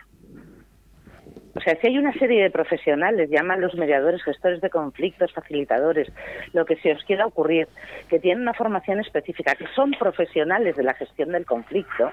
[1.55, 6.07] O sea, si hay una serie de profesionales, llaman los mediadores, gestores de conflictos, facilitadores,
[6.53, 7.67] lo que se os quiera ocurrir,
[8.07, 12.11] que tienen una formación específica, que son profesionales de la gestión del conflicto,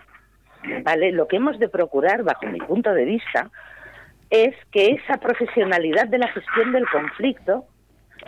[0.83, 1.13] ¿vale?
[1.13, 3.51] Lo que hemos de procurar, bajo mi punto de vista,
[4.31, 7.67] es que esa profesionalidad de la gestión del conflicto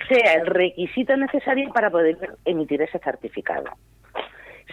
[0.09, 3.71] sea el requisito necesario para poder emitir ese certificado.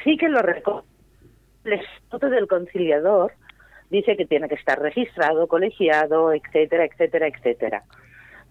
[0.03, 0.85] Sí que lo recoge
[1.65, 3.33] el Estatuto del Conciliador
[3.89, 7.83] dice que tiene que estar registrado, colegiado, etcétera, etcétera, etcétera.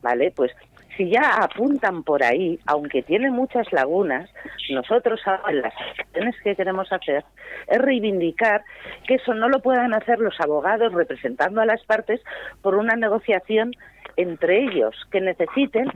[0.03, 0.33] ¿Vale?
[0.35, 0.53] Pues
[0.97, 4.31] si ya apuntan por ahí, aunque tiene muchas lagunas,
[4.71, 7.25] nosotros ahora las acciones que queremos hacer
[7.69, 8.63] es reivindicar
[9.07, 12.21] que eso no lo puedan hacer los abogados representando a las partes
[12.63, 13.73] por una negociación
[14.17, 15.91] entre ellos, que necesiten,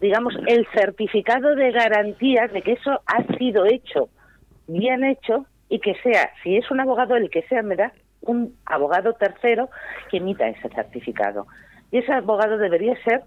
[0.00, 4.08] digamos, el certificado de garantía de que eso ha sido hecho,
[4.72, 8.54] bien hecho, y que sea, si es un abogado el que sea, me da un
[8.66, 9.68] abogado tercero
[10.10, 11.46] que emita ese certificado.
[11.90, 13.22] Y ese abogado debería ser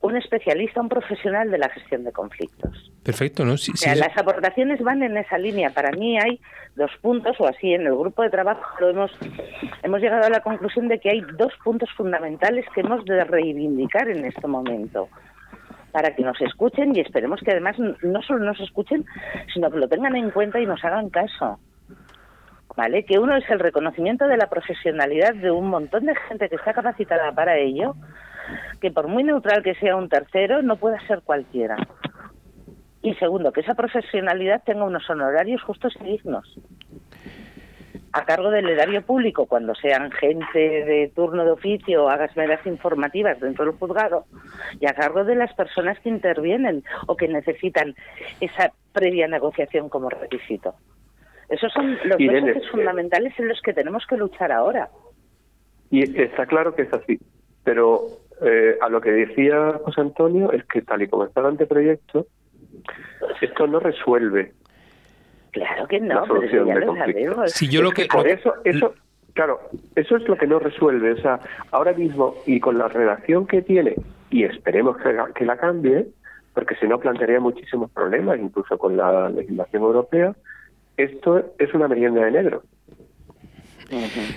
[0.00, 2.92] un especialista, un profesional de la gestión de conflictos.
[3.02, 3.56] Perfecto, ¿no?
[3.56, 5.70] Sí, o sea, las aportaciones van en esa línea.
[5.70, 6.40] Para mí hay
[6.76, 9.10] dos puntos, o así en el grupo de trabajo lo hemos,
[9.82, 14.08] hemos llegado a la conclusión de que hay dos puntos fundamentales que hemos de reivindicar
[14.08, 15.08] en este momento
[15.94, 19.04] para que nos escuchen y esperemos que además no solo nos escuchen,
[19.52, 21.60] sino que lo tengan en cuenta y nos hagan caso.
[22.76, 23.04] ¿vale?
[23.04, 26.72] Que uno es el reconocimiento de la profesionalidad de un montón de gente que está
[26.72, 27.94] capacitada para ello,
[28.80, 31.76] que por muy neutral que sea un tercero, no puede ser cualquiera.
[33.00, 36.58] Y segundo, que esa profesionalidad tenga unos honorarios justos y dignos
[38.14, 42.64] a cargo del erario público cuando sean gente de turno de oficio o hagas medidas
[42.64, 44.24] informativas dentro del juzgado
[44.78, 47.96] y a cargo de las personas que intervienen o que necesitan
[48.40, 50.76] esa previa negociación como requisito.
[51.48, 54.90] Esos son los dos fundamentales en los que tenemos que luchar ahora.
[55.90, 57.18] Y está claro que es así,
[57.64, 58.06] pero
[58.42, 62.28] eh, a lo que decía José Antonio es que tal y como está el anteproyecto,
[63.40, 64.52] esto no resuelve.
[65.54, 67.52] Claro que no, pero ya lo sabemos.
[67.52, 68.92] Si yo lo que, por eso, eso,
[69.34, 69.60] claro,
[69.94, 71.12] eso es lo que no resuelve.
[71.12, 71.38] O sea,
[71.70, 73.94] ahora mismo y con la redacción que tiene
[74.30, 76.08] y esperemos que, que la cambie,
[76.54, 80.34] porque si no plantearía muchísimos problemas, incluso con la legislación europea
[80.96, 82.62] esto es una merienda de negro.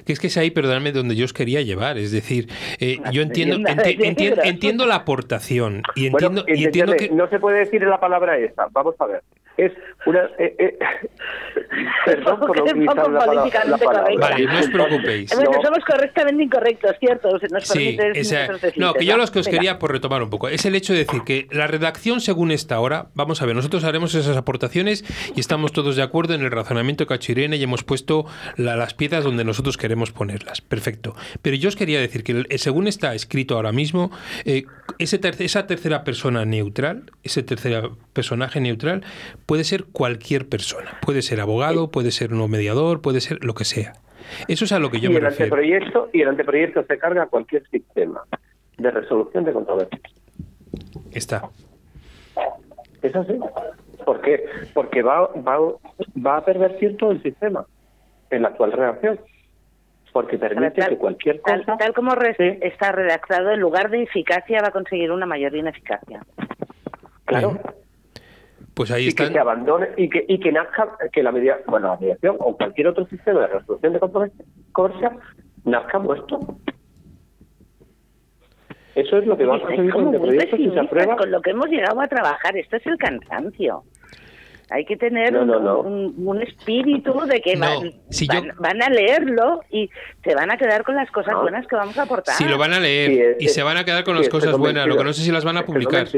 [0.05, 1.97] Que es que es ahí, perdóname, donde yo os quería llevar.
[1.97, 2.47] Es decir,
[2.79, 7.09] eh, yo entiendo, entiendo, entiendo, la aportación y entiendo, y entiendo que...
[7.09, 8.67] No se puede decir la palabra esa.
[8.71, 9.23] Vamos a ver
[9.57, 9.71] es
[10.05, 10.29] una...
[10.39, 10.79] Eh, eh,
[12.05, 14.13] perdón por utilizar la, la, palabra.
[14.19, 15.35] Vale, no os preocupéis.
[15.35, 17.29] Bueno, somos correctamente incorrectos, ¿cierto?
[17.51, 20.65] Nos sí, esa, no, que yo los que os quería, por retomar un poco, es
[20.65, 24.15] el hecho de decir que la redacción según esta ahora, vamos a ver, nosotros haremos
[24.15, 25.03] esas aportaciones
[25.35, 29.43] y estamos todos de acuerdo en el razonamiento cachirene y hemos puesto las piezas donde
[29.43, 30.61] nosotros queremos ponerlas.
[30.61, 31.15] Perfecto.
[31.41, 34.11] Pero yo os quería decir que según está escrito ahora mismo,
[34.45, 34.65] eh,
[34.99, 39.03] ese esa tercera persona neutral, ese tercer personaje neutral,
[39.47, 40.99] puede ser cualquier persona.
[41.01, 43.93] Puede ser abogado, puede ser un mediador, puede ser lo que sea.
[44.47, 45.55] Eso es a lo que yo y me el refiero.
[45.55, 48.23] Anteproyecto, y el anteproyecto se carga a cualquier sistema
[48.77, 50.01] de resolución de controversias.
[51.11, 51.49] Está.
[53.01, 53.39] Es así.
[54.05, 54.45] ¿Por qué?
[54.73, 55.57] Porque va, va,
[56.23, 57.65] va a pervertir todo el sistema
[58.29, 59.19] en la actual redacción.
[60.11, 61.77] Porque permite que cualquier cosa...
[61.77, 66.25] Tal, como está redactado, en lugar de eficacia va a conseguir una mayor ineficacia.
[67.25, 67.59] Claro.
[68.77, 71.87] Pues ahí y que se abandone y que, y que nazca, que la, media, bueno,
[71.87, 75.17] la mediación o cualquier otro sistema de resolución de controversia
[75.65, 76.59] nazca muerto.
[78.93, 81.17] Eso es lo que va a conseguir con el proyecto si se aprueba.
[81.17, 83.83] Con lo que hemos llegado a trabajar, esto es el cansancio.
[84.69, 89.89] Hay que tener un, espíritu de que van, a leerlo y
[90.23, 92.35] se van a quedar con las cosas buenas que vamos a aportar.
[92.35, 94.85] Sí, lo van a leer y se van a quedar con las cosas buenas.
[94.85, 96.07] Lo que no sé si las van a publicar.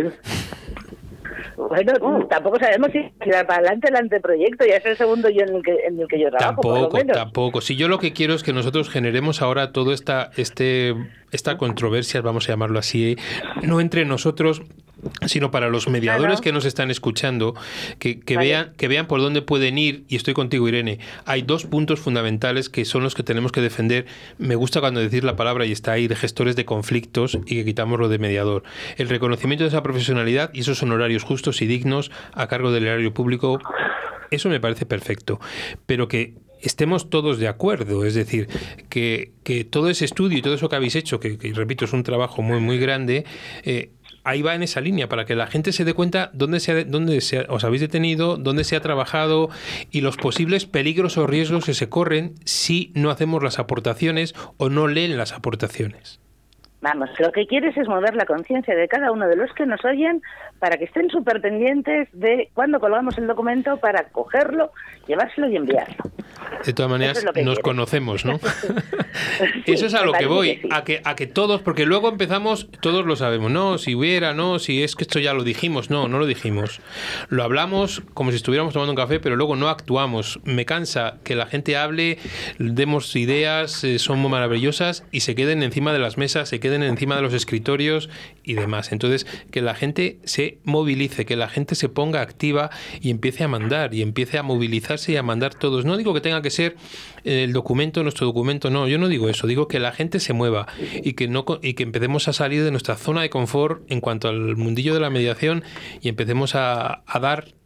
[1.68, 2.28] Bueno, uh.
[2.28, 5.64] tampoco sabemos si irá para adelante el anteproyecto, ya es el segundo yo en el
[5.64, 6.62] que, en el que yo trabajo.
[6.62, 7.62] Tampoco, tampoco.
[7.62, 10.96] Si yo lo que quiero es que nosotros generemos ahora todo esta, este,
[11.32, 13.18] esta controversia, vamos a llamarlo así,
[13.62, 14.62] no entre nosotros
[15.26, 17.56] sino para los mediadores que nos están escuchando,
[18.00, 22.00] que, vean, que vean por dónde pueden ir, y estoy contigo, Irene, hay dos puntos
[22.00, 24.06] fundamentales que son los que tenemos que defender.
[24.38, 27.66] Me gusta cuando decir la palabra y está ahí de gestores de conflictos y que
[27.66, 28.64] quitamos lo de mediador.
[28.98, 33.14] El reconocimiento de esa profesionalidad y esos honorarios justos y dignos a cargo del erario
[33.14, 33.60] público
[34.32, 35.40] Eso me parece perfecto.
[35.86, 38.48] Pero que estemos todos de acuerdo, es decir,
[38.90, 41.94] que, que todo ese estudio y todo eso que habéis hecho, que, que repito, es
[41.94, 43.26] un trabajo muy, muy grande,
[43.64, 43.92] eh,
[44.24, 47.22] ahí va en esa línea, para que la gente se dé cuenta dónde, se, dónde
[47.22, 49.50] se, os habéis detenido, dónde se ha trabajado
[49.92, 54.70] y los posibles peligros o riesgos que se corren si no hacemos las aportaciones o
[54.70, 56.20] no leen las aportaciones.
[56.82, 59.84] Vamos, lo que quieres es mover la conciencia de cada uno de los que nos
[59.84, 60.22] oyen
[60.60, 64.72] para que estén súper pendientes de cuándo colgamos el documento para cogerlo,
[65.08, 65.96] llevárselo y enviarlo.
[66.66, 68.40] De todas maneras, nos conocemos, ¿no?
[69.66, 73.06] Eso es a lo que voy, a, que, a que todos, porque luego empezamos, todos
[73.06, 76.20] lo sabemos, no, si hubiera, no, si es que esto ya lo dijimos, no, no
[76.20, 76.82] lo dijimos.
[77.30, 80.40] Lo hablamos como si estuviéramos tomando un café, pero luego no actuamos.
[80.44, 82.18] Me cansa que la gente hable,
[82.58, 86.84] demos ideas, eh, son muy maravillosas y se queden encima de las mesas, se queden
[86.84, 88.10] encima de los escritorios
[88.44, 88.92] y demás.
[88.92, 92.70] Entonces, que la gente se movilice, que la gente se ponga activa
[93.02, 95.86] y empiece a mandar y empiece a movilizarse y a mandar todos.
[95.86, 96.76] No digo que tenga que ser
[97.24, 100.68] el documento, nuestro documento, no, yo no digo eso, digo que la gente se mueva
[101.04, 104.28] y que no y que empecemos a salir de nuestra zona de confort en cuanto
[104.28, 105.64] al mundillo de la mediación
[106.02, 107.59] y empecemos a, a dar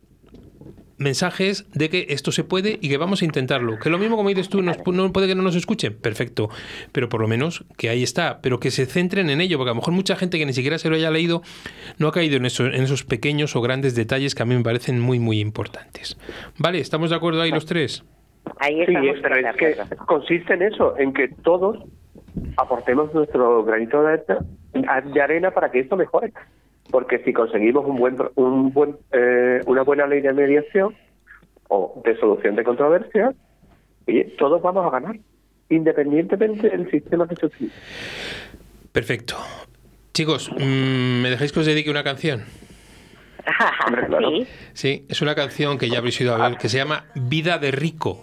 [1.03, 3.77] mensajes de que esto se puede y que vamos a intentarlo.
[3.77, 6.49] Que lo mismo como dices tú, nos, no puede que no nos escuchen, perfecto,
[6.91, 9.73] pero por lo menos que ahí está, pero que se centren en ello, porque a
[9.73, 11.43] lo mejor mucha gente que ni siquiera se lo haya leído
[11.99, 14.63] no ha caído en, eso, en esos pequeños o grandes detalles que a mí me
[14.63, 16.17] parecen muy, muy importantes.
[16.57, 18.03] Vale, ¿estamos de acuerdo ahí los tres?
[18.59, 21.77] Ahí estamos sí, pero es que consiste en eso, en que todos
[22.57, 26.33] aportemos nuestro granito de arena para que esto mejore
[26.91, 30.95] porque si conseguimos un buen, un buen, eh, una buena ley de mediación
[31.69, 33.35] o de solución de controversias,
[34.37, 35.17] todos vamos a ganar,
[35.69, 37.75] independientemente del sistema que se utilice.
[38.91, 39.35] Perfecto.
[40.13, 42.43] Chicos, mm, ¿me dejáis que os dedique una canción?
[44.19, 44.47] sí.
[44.73, 48.21] sí, es una canción que ya habréis oído hablar, que se llama Vida de Rico.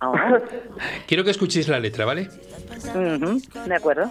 [0.00, 0.38] Ah.
[1.06, 2.28] Quiero que escuchéis la letra, ¿vale?
[3.66, 4.10] De acuerdo.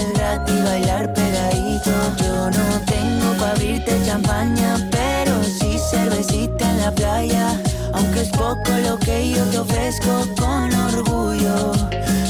[0.31, 1.91] es gratis bailar pegadito.
[2.17, 7.61] Yo no tengo para abrirte champaña, pero sí cervecita en la playa.
[7.93, 11.71] Aunque es poco lo que yo te ofrezco con orgullo,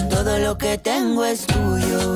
[0.09, 2.15] todo lo que tengo es tuyo.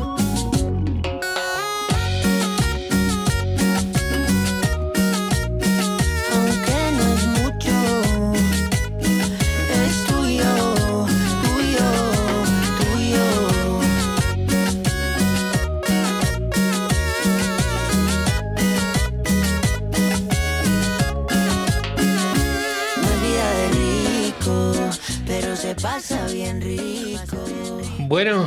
[28.11, 28.45] Bueno,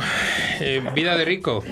[0.61, 1.63] eh, vida de rico.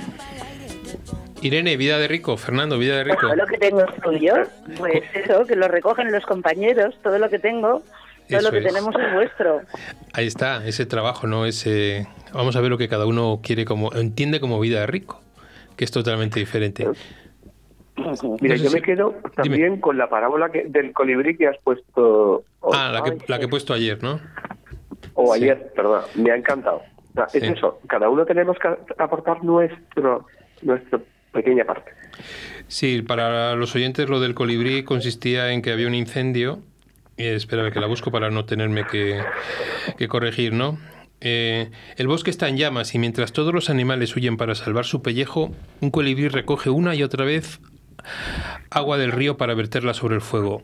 [1.44, 2.38] Irene, vida de rico.
[2.38, 3.22] Fernando, vida de rico.
[3.22, 4.34] Todo lo que tengo es tuyo.
[4.80, 7.84] Pues eso, que lo recogen los compañeros, todo lo que tengo,
[8.30, 8.66] todo Eso lo que es.
[8.66, 9.62] tenemos es vuestro.
[10.14, 11.46] Ahí está, ese trabajo, ¿no?
[11.46, 15.22] Ese, vamos a ver lo que cada uno quiere como, entiende como vida de rico,
[15.78, 16.88] que es totalmente diferente.
[17.96, 21.46] Mira, No sé yo si- me quedo también con la parábola que- del colibrí que
[21.46, 24.20] has puesto hoy, Ah, la que, la que he puesto ayer, ¿no?
[25.14, 25.44] o sí.
[25.44, 26.82] ayer, perdón, me ha encantado.
[27.14, 27.54] O sea, Es Sí.
[27.56, 30.26] eso, cada uno tenemos que aportar nuestro
[30.62, 31.92] nuestro pequeña parte.
[32.68, 36.60] Sí, para los oyentes lo del colibrí consistía en que había un incendio.
[37.18, 39.20] Eh, espera que la busco para no tenerme que,
[39.98, 40.78] que corregir, ¿no?
[41.22, 45.02] Eh, el bosque está en llamas y mientras todos los animales huyen para salvar su
[45.02, 47.60] pellejo, un colibrí recoge una y otra vez
[48.70, 50.64] agua del río para verterla sobre el fuego.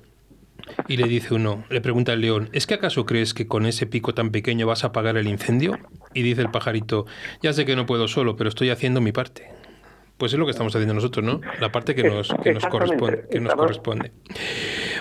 [0.87, 3.85] Y le dice uno, le pregunta el león, ¿es que acaso crees que con ese
[3.85, 5.77] pico tan pequeño vas a apagar el incendio?
[6.13, 7.05] Y dice el pajarito,
[7.41, 9.49] ya sé que no puedo solo, pero estoy haciendo mi parte.
[10.17, 11.39] Pues es lo que estamos haciendo nosotros, ¿no?
[11.61, 14.11] La parte que nos, que nos, corresponde, que nos corresponde.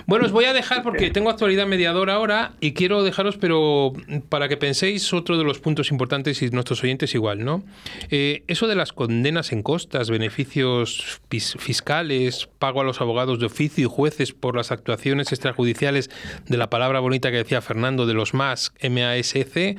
[0.08, 3.92] Bueno, os voy a dejar porque tengo actualidad mediadora ahora y quiero dejaros, pero
[4.30, 7.62] para que penséis otro de los puntos importantes y nuestros oyentes igual, ¿no?
[8.10, 13.84] Eh, eso de las condenas en costas, beneficios fiscales, pago a los abogados de oficio
[13.84, 16.08] y jueces por las actuaciones extrajudiciales
[16.46, 19.76] de la palabra bonita que decía Fernando de los MAS, M-A-S-C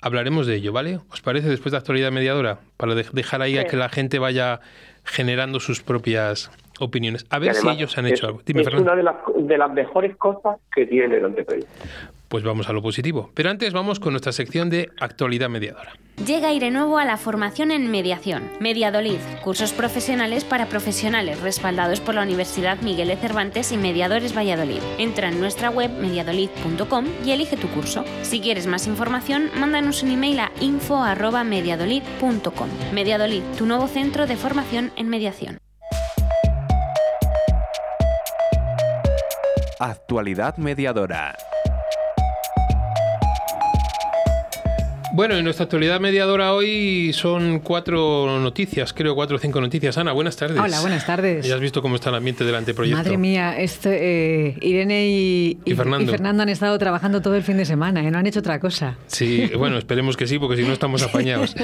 [0.00, 1.00] hablaremos de ello, ¿vale?
[1.10, 2.60] ¿Os parece después de actualidad mediadora?
[2.78, 4.60] Para dejar ahí a que la gente vaya
[5.04, 7.26] generando sus propias opiniones.
[7.30, 8.40] A ver si ellos han hecho algo.
[8.44, 11.70] Dime, es una de las, de las mejores cosas que tiene el anteproyecto.
[12.30, 13.32] Pues vamos a lo positivo.
[13.34, 15.94] Pero antes vamos con nuestra sección de actualidad mediadora.
[16.24, 18.44] Llega aire nuevo a la formación en mediación.
[18.60, 24.78] Mediadolid, cursos profesionales para profesionales respaldados por la Universidad Miguel de Cervantes y Mediadores Valladolid.
[24.98, 28.04] Entra en nuestra web mediadolid.com y elige tu curso.
[28.22, 32.68] Si quieres más información, mándanos un email a info@mediadolid.com.
[32.92, 35.58] Mediadolid, tu nuevo centro de formación en mediación.
[39.82, 41.34] Actualidad mediadora.
[45.14, 49.96] Bueno, en nuestra actualidad mediadora hoy son cuatro noticias, creo cuatro o cinco noticias.
[49.96, 50.58] Ana, buenas tardes.
[50.58, 51.46] Hola, buenas tardes.
[51.46, 52.98] Ya has visto cómo está el ambiente del anteproyecto.
[53.02, 56.42] Madre mía, eh, Irene y, Fernando.
[56.42, 58.10] han estado trabajando todo el fin de semana, ¿eh?
[58.10, 58.98] no han hecho otra cosa.
[59.06, 61.56] Sí, bueno, esperemos que sí, porque si no estamos apañados.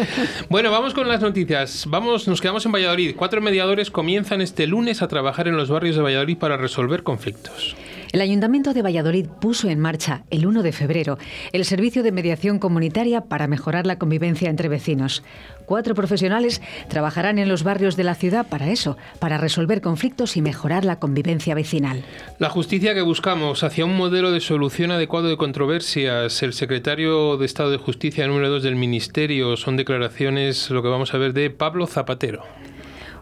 [0.49, 1.85] bueno, vamos con las noticias.
[1.87, 3.15] Vamos, nos quedamos en Valladolid.
[3.15, 7.77] Cuatro mediadores comienzan este lunes a trabajar en los barrios de Valladolid para resolver conflictos.
[8.17, 11.19] El Ayuntamiento de Valladolid puso en marcha el 1 de febrero
[11.53, 15.23] el servicio de mediación comunitaria para mejorar la convivencia entre vecinos.
[15.67, 20.41] Cuatro profesionales trabajarán en los barrios de la ciudad para eso, para resolver conflictos y
[20.41, 22.05] mejorar la convivencia vecinal.
[22.39, 26.43] La justicia que buscamos hacia un modelo de solución adecuado de controversias.
[26.43, 31.13] El secretario de Estado de Justicia número 2 del Ministerio son declaraciones, lo que vamos
[31.13, 32.45] a ver, de Pablo Zapatero.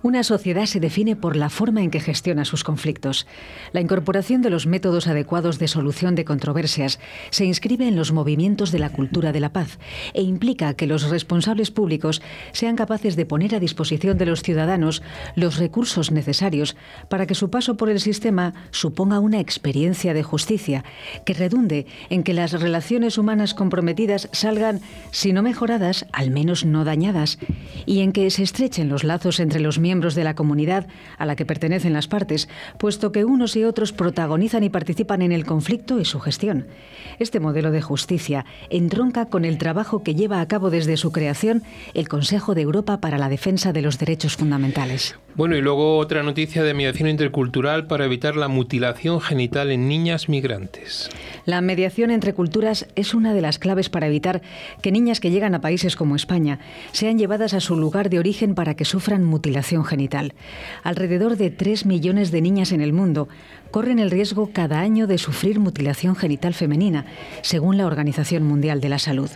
[0.05, 3.27] Una sociedad se define por la forma en que gestiona sus conflictos.
[3.73, 8.71] La incorporación de los métodos adecuados de solución de controversias se inscribe en los movimientos
[8.71, 9.79] de la cultura de la paz
[10.13, 12.21] e implica que los responsables públicos
[12.53, 15.03] sean capaces de poner a disposición de los ciudadanos
[15.37, 16.77] los recursos necesarios
[17.09, 20.85] para que su paso por el sistema suponga una experiencia de justicia
[21.25, 26.85] que redunde en que las relaciones humanas comprometidas salgan, si no mejoradas, al menos no
[26.85, 27.39] dañadas,
[27.87, 31.25] y en que se estrechen los lazos entre los miembros miembros de la comunidad a
[31.25, 35.47] la que pertenecen las partes, puesto que unos y otros protagonizan y participan en el
[35.47, 36.67] conflicto y su gestión.
[37.21, 41.63] Este modelo de justicia entronca con el trabajo que lleva a cabo desde su creación
[41.95, 45.15] el Consejo de Europa para la Defensa de los Derechos Fundamentales.
[45.37, 50.29] Bueno, y luego otra noticia de mediación intercultural para evitar la mutilación genital en niñas
[50.29, 51.11] migrantes.
[51.45, 54.43] La mediación entre culturas es una de las claves para evitar
[54.81, 56.59] que niñas que llegan a países como España
[56.93, 60.35] sean llevadas a su lugar de origen para que sufran mutilación genital.
[60.83, 63.29] Alrededor de 3 millones de niñas en el mundo
[63.71, 67.07] corren el riesgo cada año de sufrir mutilación genital femenina,
[67.43, 69.31] según la Organización Mundial de la Salud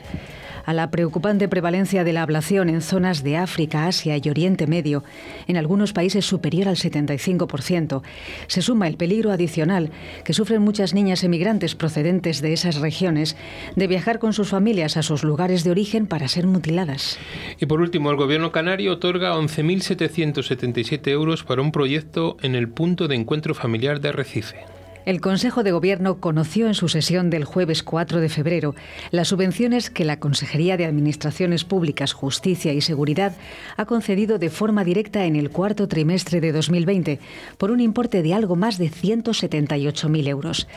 [0.69, 5.03] a la preocupante prevalencia de la ablación en zonas de África, Asia y Oriente Medio,
[5.47, 8.03] en algunos países superior al 75%,
[8.49, 9.91] se suma el peligro adicional
[10.25, 13.35] que sufren muchas niñas emigrantes procedentes de esas regiones
[13.77, 17.19] de viajar con sus familias a sus lugares de origen para ser mutiladas.
[17.59, 23.09] Y por último, el Gobierno canario otorga 11.777 euros para un proyecto en el punto
[23.09, 24.78] de encuentro familiar de Arrecife.
[25.09, 28.75] El Consejo de Gobierno conoció en su sesión del jueves 4 de febrero
[29.11, 33.33] las subvenciones que la Consejería de Administraciones Públicas, Justicia y Seguridad
[33.79, 37.21] ha concedido de forma directa en el cuarto trimestre de 2020
[37.57, 40.69] por un importe de algo más de 178.000 euros.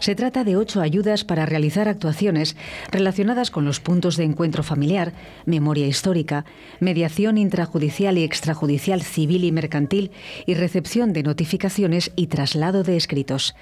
[0.00, 2.56] Se trata de ocho ayudas para realizar actuaciones
[2.90, 5.14] relacionadas con los puntos de encuentro familiar,
[5.46, 6.44] memoria histórica,
[6.78, 10.10] mediación intrajudicial y extrajudicial civil y mercantil
[10.44, 13.54] y recepción de notificaciones y traslado de escritos.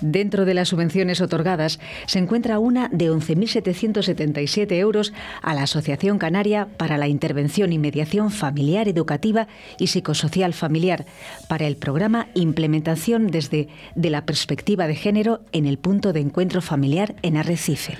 [0.00, 6.68] Dentro de las subvenciones otorgadas se encuentra una de 11.777 euros a la Asociación Canaria
[6.76, 9.48] para la Intervención y Mediación Familiar Educativa
[9.78, 11.06] y Psicosocial Familiar
[11.48, 16.62] para el programa Implementación desde de la perspectiva de género en el punto de encuentro
[16.62, 17.98] familiar en Arrecife.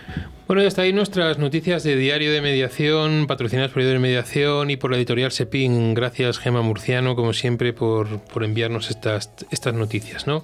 [0.51, 4.77] Bueno, hasta ahí nuestras noticias de Diario de Mediación, patrocinadas por Diario de Mediación y
[4.77, 5.95] por la editorial Sepin.
[5.95, 10.27] Gracias, Gema Murciano, como siempre, por, por enviarnos estas, estas noticias.
[10.27, 10.43] ¿no?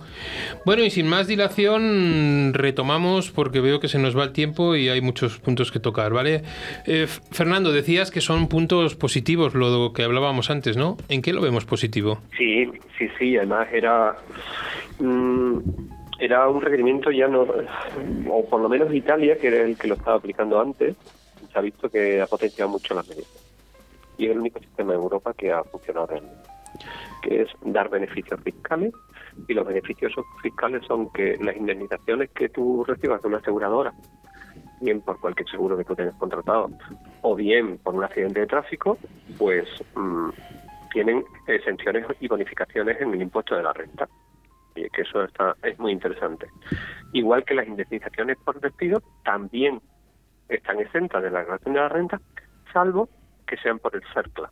[0.65, 4.89] Bueno, y sin más dilación, retomamos porque veo que se nos va el tiempo y
[4.89, 6.43] hay muchos puntos que tocar, ¿vale?
[6.87, 10.99] Eh, Fernando, decías que son puntos positivos lo que hablábamos antes, ¿no?
[11.09, 12.23] ¿En qué lo vemos positivo?
[12.39, 14.15] Sí, sí, sí, además era...
[15.01, 17.47] Mm, era un requerimiento ya no,
[18.31, 20.97] o por lo menos Italia, que era el que lo estaba aplicando antes,
[21.53, 23.29] se ha visto que ha potenciado mucho las medidas.
[24.19, 26.49] Y es el único sistema en Europa que ha funcionado realmente,
[27.23, 28.93] que es dar beneficios fiscales,
[29.47, 30.13] y los beneficios
[30.43, 33.93] fiscales son que las indemnizaciones que tú recibas de una aseguradora,
[34.81, 36.71] bien por cualquier seguro que tú tengas contratado,
[37.21, 38.97] o bien por un accidente de tráfico,
[39.37, 40.31] pues mm,
[40.93, 44.09] tienen exenciones y bonificaciones en el impuesto de la renta
[44.93, 46.47] que eso está, es muy interesante.
[47.13, 49.81] Igual que las indemnizaciones por despido también
[50.49, 52.21] están exentas de la declaración de la renta,
[52.73, 53.09] salvo
[53.47, 54.51] que sean por el CERCLA.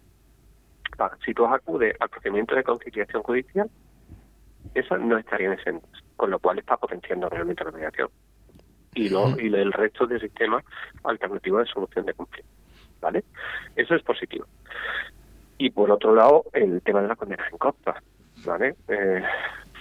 [1.24, 3.68] Si tú acudes al procedimiento de conciliación judicial,
[4.74, 8.08] esas no estarían exentas, con lo cual está potenciando realmente la mediación
[8.94, 10.62] y, lo, y el resto del sistema
[11.02, 12.50] alternativo de solución de conflicto.
[13.00, 13.24] ¿Vale?
[13.76, 14.46] Eso es positivo.
[15.58, 18.02] Y por otro lado, el tema de la condena en costa.
[18.44, 18.76] ¿Vale?
[18.88, 19.22] Eh,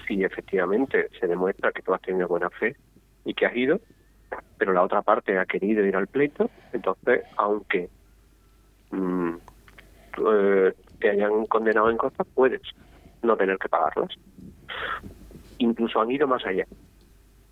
[0.08, 2.76] si efectivamente se demuestra que tú has tenido buena fe
[3.26, 3.80] y que has ido,
[4.58, 7.90] pero la otra parte ha querido ir al pleito, entonces, aunque
[8.92, 9.36] mm,
[10.32, 12.62] eh, te hayan condenado en costas, puedes
[13.22, 14.12] no tener que pagarlas.
[15.60, 16.66] Incluso han ido más allá.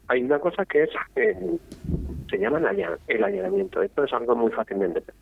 [0.08, 1.58] Hay una cosa que es, eh,
[2.30, 2.60] se llama
[3.08, 3.82] el allanamiento.
[3.82, 5.16] Esto es algo muy fácil de entender.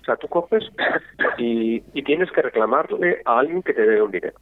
[0.00, 0.64] O sea, tú coges
[1.38, 4.38] y, y tienes que reclamarle a alguien que te dé un dinero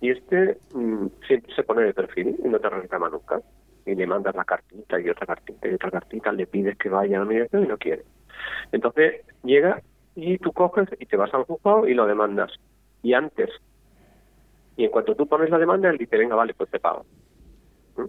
[0.00, 3.40] y este mm, siempre se pone de perfil y no te reclama nunca.
[3.84, 7.22] Y le mandas la cartita y otra cartita y otra cartita, le pides que vaya
[7.22, 8.04] a la y no quiere.
[8.70, 9.82] Entonces llega
[10.14, 12.52] y tú coges y te vas al juzgado y lo demandas.
[13.02, 13.50] Y antes,
[14.76, 17.06] y en cuanto tú pones la demanda, él dice, venga, vale, pues te pago.
[17.96, 18.04] ¿Mm?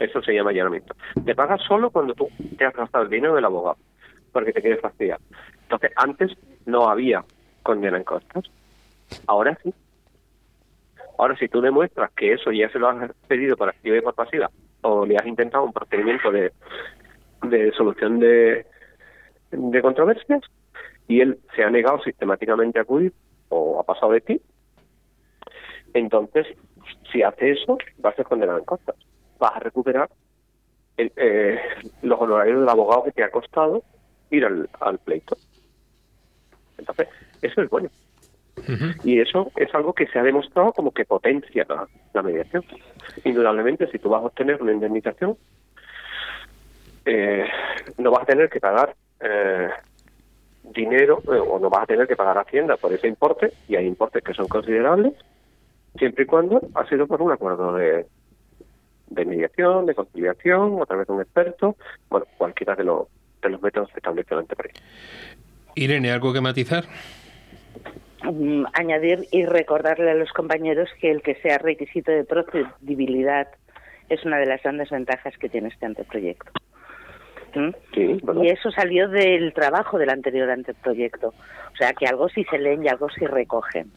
[0.00, 0.94] Eso se llama allanamiento.
[1.24, 3.76] Te pagas solo cuando tú te has gastado el dinero del abogado,
[4.32, 5.20] porque te quieres fastidiar.
[5.62, 6.32] Entonces, antes
[6.64, 7.24] no había
[7.62, 8.44] condena en costas.
[9.26, 9.74] Ahora sí.
[11.18, 14.14] Ahora, si tú demuestras que eso ya se lo has pedido por activa y por
[14.14, 14.50] pasiva,
[14.82, 16.52] o le has intentado un procedimiento de,
[17.42, 18.64] de solución de,
[19.50, 20.42] de controversias,
[21.08, 23.12] y él se ha negado sistemáticamente a acudir
[23.48, 24.40] o ha pasado de ti,
[25.94, 26.46] entonces,
[27.10, 28.96] si hace eso, vas a ser condenado en costas.
[29.38, 30.08] Vas a recuperar
[30.96, 31.58] eh,
[32.02, 33.82] los honorarios del abogado que te ha costado
[34.30, 35.36] ir al, al pleito.
[36.76, 37.08] Entonces,
[37.42, 37.88] eso es bueno.
[39.04, 41.66] Y eso es algo que se ha demostrado como que potencia
[42.12, 42.64] la, mediación.
[43.24, 45.36] Indudablemente, si tú vas a obtener una indemnización,
[47.04, 47.44] eh,
[47.96, 49.68] no vas a tener que pagar eh,
[50.74, 53.86] dinero eh, o no vas a tener que pagar Hacienda por ese importe, y hay
[53.86, 55.14] importes que son considerables,
[55.96, 58.06] siempre y cuando ha sido por un acuerdo de,
[59.10, 61.76] mediación, de conciliación, a través de un experto,
[62.10, 63.08] bueno, cualquiera de los,
[63.42, 64.54] de los métodos establecidos ante
[65.74, 66.84] Irene, ¿algo que matizar?
[68.22, 73.46] Mm, añadir y recordarle a los compañeros que el que sea requisito de procedibilidad
[74.08, 76.50] es una de las grandes ventajas que tiene este anteproyecto.
[77.54, 77.70] ¿Mm?
[78.42, 81.28] y eso salió del trabajo del anterior anteproyecto.
[81.72, 83.90] O sea que algo sí se leen y algo sí recogen.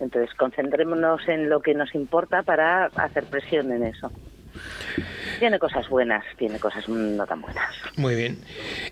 [0.00, 4.10] Entonces, concentrémonos en lo que nos importa para hacer presión en eso.
[5.38, 7.74] Tiene cosas buenas, tiene cosas no tan buenas.
[7.96, 8.38] Muy bien.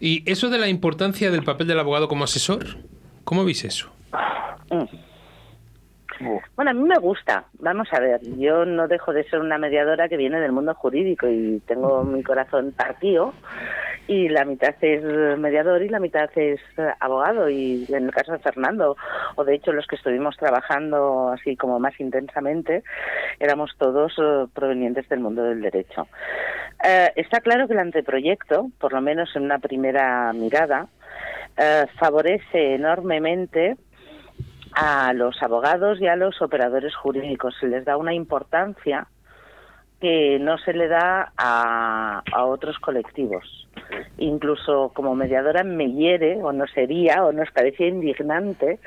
[0.01, 2.77] ¿Y eso de la importancia del papel del abogado como asesor?
[3.25, 3.95] ¿Cómo veis eso?
[4.71, 5.15] Mm.
[6.55, 7.45] Bueno, a mí me gusta.
[7.59, 11.27] Vamos a ver, yo no dejo de ser una mediadora que viene del mundo jurídico
[11.29, 13.35] y tengo mi corazón partido
[14.07, 15.03] y la mitad es
[15.39, 16.61] mediador y la mitad es
[17.01, 18.97] abogado y en el caso de Fernando
[19.35, 22.85] o de hecho los que estuvimos trabajando así como más intensamente
[23.41, 26.07] éramos todos eh, provenientes del mundo del derecho.
[26.85, 30.87] Eh, está claro que el anteproyecto, por lo menos en una primera mirada,
[31.57, 33.77] eh, favorece enormemente
[34.75, 37.55] a los abogados y a los operadores jurídicos.
[37.61, 39.07] Se les da una importancia
[40.01, 43.69] que no se le da a, a, otros colectivos.
[44.19, 48.81] Incluso como mediadora me hiere, o no sería, o nos parecía indignante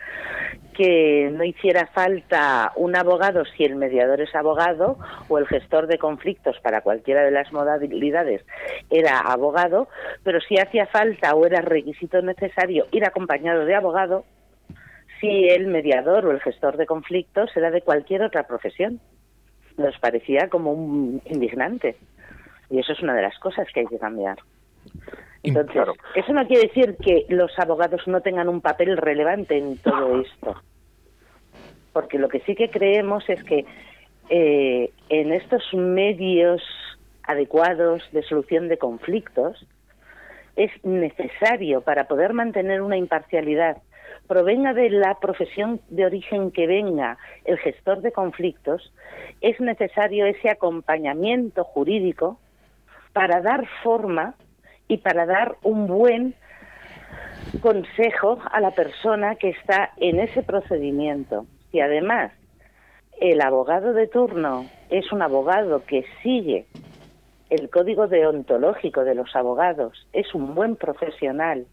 [0.78, 5.98] que no hiciera falta un abogado si el mediador es abogado o el gestor de
[5.98, 8.46] conflictos para cualquiera de las modalidades
[8.92, 9.88] era abogado,
[10.22, 14.24] pero si hacía falta o era requisito necesario ir acompañado de abogado
[15.20, 19.00] si el mediador o el gestor de conflictos era de cualquier otra profesión.
[19.78, 21.96] Nos parecía como un indignante.
[22.70, 24.38] Y eso es una de las cosas que hay que cambiar.
[25.44, 25.84] Entonces,
[26.16, 30.62] eso no quiere decir que los abogados no tengan un papel relevante en todo esto.
[31.94, 33.66] Porque lo que sí que creemos es que
[34.30, 36.62] eh, en estos medios
[37.24, 39.66] adecuados de solución de conflictos
[40.56, 43.78] es necesario para poder mantener una imparcialidad
[44.28, 48.94] provenga de la profesión de origen que venga el gestor de conflictos,
[49.42, 52.40] es necesario ese acompañamiento jurídico
[53.14, 54.36] para dar forma
[54.88, 56.36] y para dar un buen
[57.62, 61.46] consejo a la persona que está en ese procedimiento.
[61.72, 62.32] Si además
[63.20, 66.66] el abogado de turno es un abogado que sigue
[67.50, 71.66] el código deontológico de los abogados, es un buen profesional,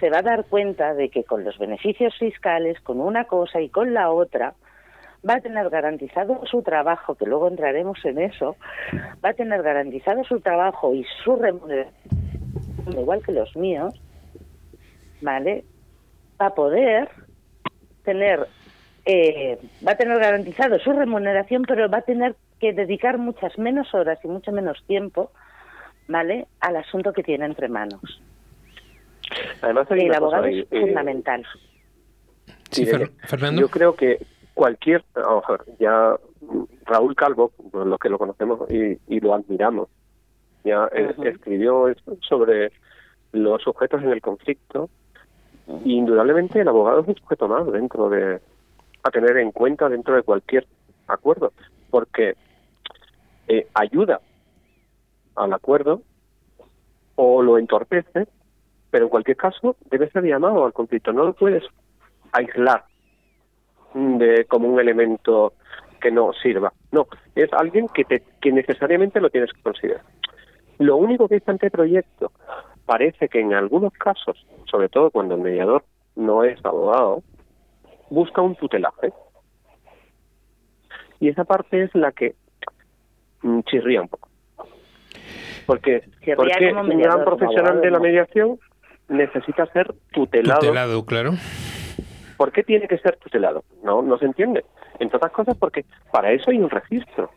[0.00, 3.68] se va a dar cuenta de que con los beneficios fiscales, con una cosa y
[3.68, 4.54] con la otra,
[5.28, 8.56] va a tener garantizado su trabajo, que luego entraremos en eso,
[9.24, 11.92] va a tener garantizado su trabajo y su remuneración,
[12.98, 13.94] igual que los míos,
[15.20, 15.64] ¿vale?
[16.40, 17.10] Va a poder
[18.02, 18.46] tener,
[19.04, 23.94] eh, va a tener garantizado su remuneración, pero va a tener que dedicar muchas menos
[23.94, 25.30] horas y mucho menos tiempo,
[26.08, 26.46] ¿vale?
[26.60, 28.22] Al asunto que tiene entre manos.
[29.62, 31.46] Además, el abogado es eh, fundamental.
[32.70, 32.86] Sí,
[33.26, 33.60] Fernando.
[33.60, 34.24] Yo creo que
[34.54, 35.04] cualquier,
[35.78, 36.16] ya
[36.84, 39.88] Raúl Calvo, los que lo conocemos y, lo admiramos,
[40.64, 40.86] ya
[41.24, 41.86] escribió
[42.20, 42.72] sobre
[43.32, 44.90] los sujetos en el conflicto.
[45.84, 48.40] Y indudablemente el abogado es un sujeto más dentro de,
[49.04, 50.66] a tener en cuenta dentro de cualquier
[51.06, 51.52] acuerdo,
[51.90, 52.34] porque
[53.46, 54.20] eh, ayuda
[55.36, 56.02] al acuerdo
[57.14, 58.26] o lo entorpece
[58.90, 61.64] pero en cualquier caso debe ser llamado al conflicto, no lo puedes
[62.32, 62.84] aislar
[63.94, 65.54] de como un elemento
[66.00, 66.72] que no sirva.
[66.92, 70.02] No, es alguien que, te, que necesariamente lo tienes que considerar.
[70.78, 72.32] Lo único que este proyecto
[72.86, 75.84] parece que en algunos casos, sobre todo cuando el mediador
[76.16, 77.22] no es abogado,
[78.08, 79.12] busca un tutelaje.
[81.20, 82.34] Y esa parte es la que
[83.42, 84.28] mm, chirría un poco.
[85.66, 86.02] Porque,
[86.34, 88.58] porque un gran profesional de la mediación
[89.10, 90.60] necesita ser tutelado.
[90.60, 91.32] Tutelado, claro.
[92.36, 93.64] ¿Por qué tiene que ser tutelado?
[93.84, 94.64] No, no se entiende.
[94.98, 97.30] Entre otras cosas porque para eso hay un registro.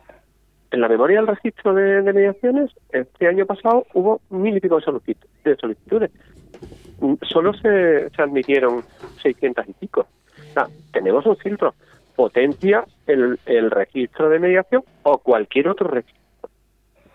[0.72, 4.80] En la memoria del registro de, mediaciones, este año pasado hubo mil y pico
[5.44, 6.12] de solicitudes.
[7.22, 8.84] Solo se, se admitieron
[9.22, 10.08] 600 y pico.
[10.50, 11.76] O sea, tenemos un filtro.
[12.16, 16.24] Potencia el, el registro de mediación o cualquier otro registro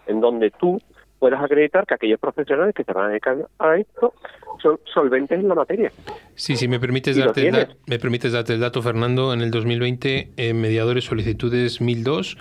[0.08, 0.80] en donde tú
[1.18, 4.14] puedas acreditar que aquellos profesionales que se van a dedicar a esto
[4.62, 5.92] son solventes en la materia.
[6.34, 9.32] Sí, sí, me permites, darte el, me permites darte el dato, Fernando.
[9.32, 12.36] En el 2020, eh, mediadores solicitudes 1002,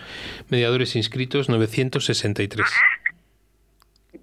[0.49, 2.67] mediadores inscritos 963.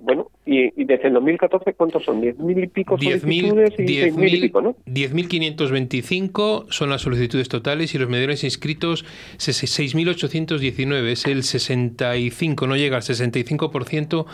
[0.04, 2.20] Bueno, y, desde el 2014, ¿cuántos son?
[2.20, 4.76] ¿10.000 y pico solicitudes y 6.000 y pico, no?
[4.84, 9.06] 10.525 son las solicitudes totales y los mediadores inscritos
[9.38, 11.06] 6.819.
[11.06, 14.26] Es el 65, no llega al 65%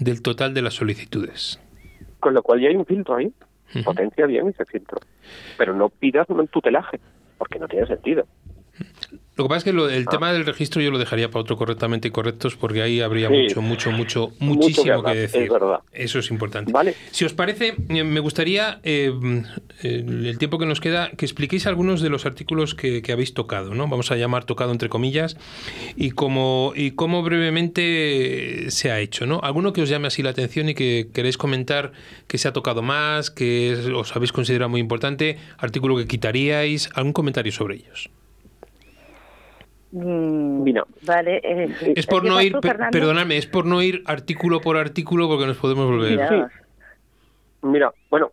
[0.00, 1.60] del total de las solicitudes.
[2.20, 3.30] Con lo cual ya hay un filtro ahí.
[3.84, 4.98] Potencia bien ese filtro.
[5.58, 7.00] Pero no pidas un tutelaje,
[7.36, 8.24] porque no tiene sentido.
[9.38, 10.10] Lo que pasa es que el ah.
[10.10, 13.92] tema del registro yo lo dejaría para otro correctamente incorrectos porque ahí habría mucho, mucho,
[13.92, 15.48] mucho, muchísimo que, decir.
[15.92, 16.72] Eso es importante.
[16.72, 16.96] Vale.
[17.12, 19.12] Si os parece, eh, me gustaría, eh,
[19.84, 23.86] el tiempo que nos queda, que expliquéis algunos de los artículos que, habéis tocado, ¿no?
[23.86, 25.36] Vamos a llamar tocado entre comillas,
[25.94, 29.38] y cómo, y cómo brevemente se ha hecho, ¿no?
[29.44, 31.92] Alguno que os llame así la atención y que queréis comentar
[32.26, 37.12] que se ha tocado más, que os habéis considerado muy importante, artículo que quitaríais, algún
[37.12, 38.10] comentario sobre ellos.
[39.90, 40.70] Mm,
[41.02, 41.40] vale.
[41.42, 42.52] Eh, es por no ir,
[42.90, 46.48] perdóname, es por no ir artículo por artículo porque nos podemos volver.
[47.62, 48.30] Mira, bueno,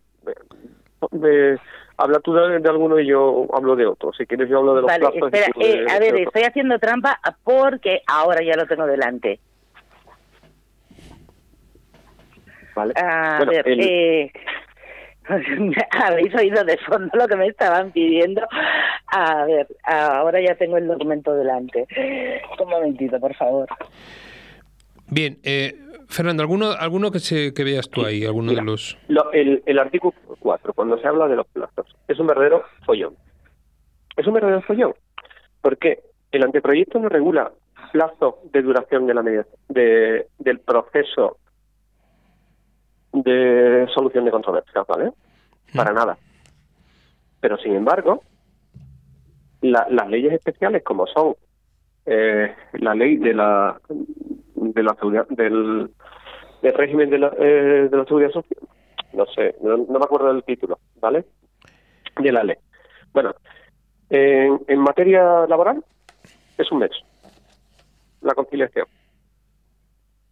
[1.96, 4.12] habla tú de, alguno y yo hablo de otro.
[4.12, 8.02] Si quieres, yo hablo de los vale, Espera, eh, a ver, estoy haciendo trampa porque
[8.06, 9.40] ahora ya lo tengo delante.
[12.74, 12.92] Vale.
[12.96, 14.30] A ver, eh,
[15.90, 18.42] Habéis oído de fondo lo que me estaban pidiendo.
[19.08, 21.86] A ver, ahora ya tengo el documento delante.
[22.60, 23.68] Un momentito, por favor.
[25.08, 25.74] Bien, eh,
[26.08, 28.24] Fernando, ¿alguno, alguno que, se, que veas tú ahí?
[28.24, 28.98] ¿Alguno de los...?
[29.32, 33.14] el, el artículo 4, cuando se habla de los plazos, es un verdadero follón.
[34.16, 34.94] Es un verdadero follón.
[35.60, 36.00] Porque
[36.32, 37.52] el anteproyecto no regula
[37.92, 41.38] plazo de duración de la media, de, del proceso
[43.22, 45.12] de solución de controversias, ¿vale?
[45.74, 46.16] Para nada.
[47.40, 48.22] Pero sin embargo,
[49.60, 51.34] las leyes especiales como son
[52.06, 53.80] eh, la ley de la
[54.54, 54.96] de la
[55.30, 55.90] del
[56.62, 58.60] del régimen de, la, eh, de la seguridad social.
[59.12, 61.24] No sé, no, no me acuerdo del título, ¿vale?
[62.18, 62.56] De la ley.
[63.12, 63.34] Bueno,
[64.10, 65.84] en, en materia laboral
[66.58, 66.90] es un mes
[68.26, 68.86] la conciliación.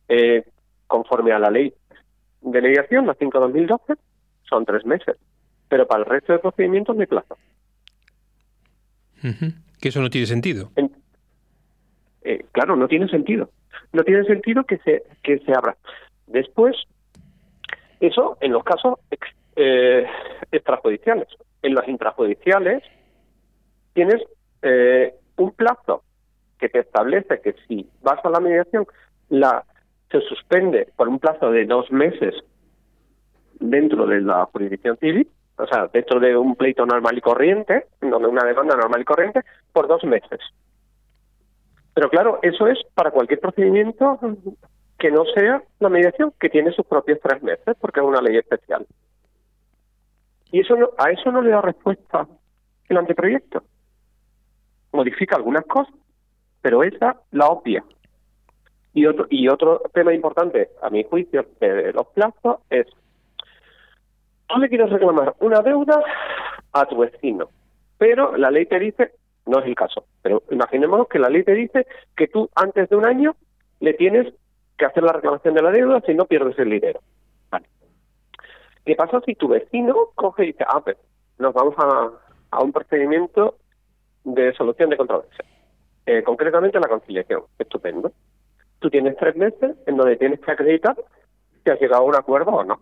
[0.08, 0.44] Eh,
[0.86, 1.72] conforme a la ley
[2.44, 3.96] de mediación, la 5-2012,
[4.48, 5.16] son tres meses.
[5.68, 7.36] Pero para el resto de procedimientos no hay plazo.
[9.80, 10.70] Que eso no tiene sentido.
[10.76, 10.92] En-
[12.22, 13.50] eh, claro, no tiene sentido.
[13.92, 15.76] No tiene sentido que se, que se abra.
[16.26, 16.76] Después,
[18.00, 20.06] eso en los casos ex- eh,
[20.52, 21.28] extrajudiciales.
[21.62, 22.82] En los intrajudiciales
[23.94, 24.22] tienes
[24.62, 26.02] eh, un plazo
[26.58, 28.86] que te establece que si vas a la mediación,
[29.28, 29.64] la
[30.14, 32.34] se suspende por un plazo de dos meses
[33.58, 38.28] dentro de la jurisdicción civil, o sea, dentro de un pleito normal y corriente, donde
[38.28, 39.40] una demanda normal y corriente,
[39.72, 40.38] por dos meses.
[41.94, 44.18] Pero claro, eso es para cualquier procedimiento
[44.98, 48.36] que no sea la mediación, que tiene sus propios tres meses, porque es una ley
[48.36, 48.86] especial.
[50.52, 52.28] Y eso no- a eso no le da respuesta
[52.88, 53.64] el anteproyecto.
[54.92, 55.94] Modifica algunas cosas,
[56.62, 57.84] pero esa la obvia.
[58.94, 62.86] Y otro, y otro tema importante, a mi juicio, de los plazos es,
[64.46, 66.00] tú le quieres reclamar una deuda
[66.72, 67.48] a tu vecino,
[67.98, 69.12] pero la ley te dice,
[69.46, 71.86] no es el caso, pero imaginémonos que la ley te dice
[72.16, 73.34] que tú antes de un año
[73.80, 74.32] le tienes
[74.78, 77.00] que hacer la reclamación de la deuda, si no pierdes el dinero.
[77.50, 77.66] Vale.
[78.84, 80.96] ¿Qué pasa si tu vecino coge y dice, ah, pues
[81.38, 82.10] nos vamos a,
[82.50, 83.56] a un procedimiento
[84.24, 85.44] de solución de controversia?
[86.06, 87.42] Eh, concretamente la conciliación.
[87.58, 88.12] Estupendo.
[88.84, 90.94] Tú tienes tres meses en donde tienes que acreditar
[91.64, 92.78] si has llegado a un acuerdo o no.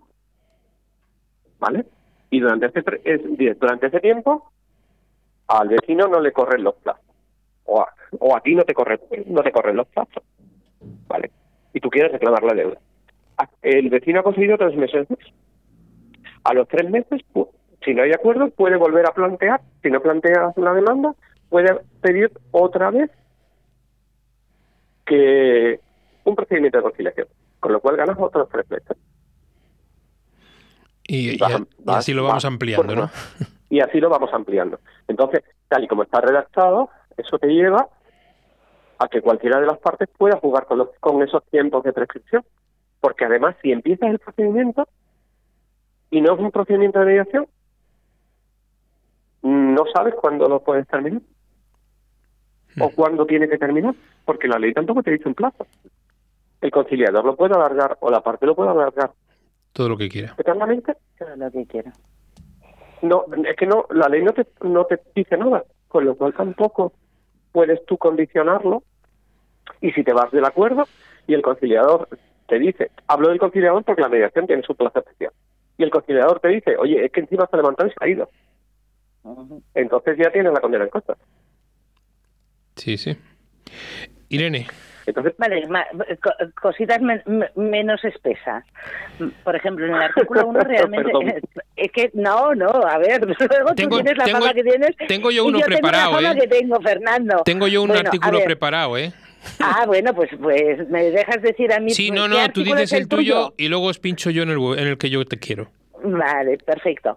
[1.60, 1.84] ¿Vale?
[2.28, 4.50] Y durante ese, es- durante ese tiempo
[5.46, 7.04] al vecino no le corren los plazos.
[7.66, 7.88] O a,
[8.18, 10.24] o a ti no te, corre, no te corren los plazos.
[11.06, 11.30] ¿Vale?
[11.72, 12.78] Y tú quieres reclamar la deuda.
[13.38, 15.06] Ah, El vecino ha conseguido tres meses.
[16.42, 17.48] A los tres meses, pu-
[17.84, 19.60] si no hay acuerdo, puede volver a plantear.
[19.84, 21.14] Si no planteas una demanda,
[21.48, 23.08] puede pedir otra vez
[25.06, 25.78] que
[26.24, 27.28] un procedimiento de conciliación.
[27.60, 28.96] Con lo cual ganas otros tres meses.
[31.06, 33.10] Y, y Vas- a- y vas- así lo vamos vas- ampliando, ¿no?
[33.70, 34.78] Y así lo vamos ampliando.
[35.08, 37.88] Entonces, tal y como está redactado, eso te lleva
[38.98, 42.44] a que cualquiera de las partes pueda jugar con, los, con esos tiempos de prescripción.
[43.00, 44.86] Porque además, si empiezas el procedimiento
[46.10, 47.46] y no es un procedimiento de mediación,
[49.42, 51.20] no sabes cuándo lo puedes terminar
[52.80, 53.94] o cuándo tiene que terminar,
[54.24, 55.66] porque la ley tampoco te dice un plazo.
[56.62, 59.10] El conciliador lo puede alargar o la parte lo puede alargar
[59.74, 60.34] Todo lo que quiera.
[60.38, 61.92] eternamente Todo lo que quiera.
[63.02, 66.32] no, es que no, la ley no te, no te dice nada, con lo cual
[66.34, 66.94] tampoco
[67.52, 68.82] puedes tú condicionarlo.
[69.80, 70.84] Y si te vas del acuerdo
[71.26, 72.08] y el conciliador
[72.48, 75.32] te dice, hablo del conciliador porque la mediación tiene su plazo especial,
[75.78, 78.08] y el conciliador te dice, oye, es que encima se ha levantado y se ha
[78.08, 78.28] ido,
[79.74, 81.16] entonces ya tienes la condena en costa.
[82.76, 83.16] Sí, sí.
[84.28, 84.66] Irene,
[85.06, 85.86] Entonces, Vale, ma-
[86.22, 88.64] co- cositas men- me- menos espesas.
[89.44, 91.12] Por ejemplo, en el artículo 1 realmente...
[91.76, 94.90] Es que no, no, a ver, luego Tengo- tú tienes la tengo- fama que tienes
[95.08, 96.40] tengo yo y uno yo preparado, tengo la fama ¿eh?
[96.48, 97.42] que tengo, Fernando.
[97.44, 99.12] tengo yo un Bueno, artículo preparado, ¿eh?
[99.58, 101.90] Ah, bueno, pues pues me dejas decir a mí...
[101.90, 104.50] Sí, no, ¿qué no, tú dices es el tuyo y luyo os pincho yo en
[104.50, 105.68] el, en el que yo te quiero.
[106.04, 107.16] Vale, perfecto.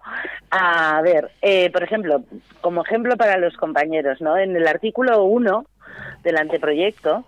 [0.50, 2.22] A ver, eh, por ejemplo,
[2.60, 4.36] como ejemplo para los compañeros, ¿no?
[4.36, 5.66] En el artículo 1
[6.22, 7.24] del anteproyecto,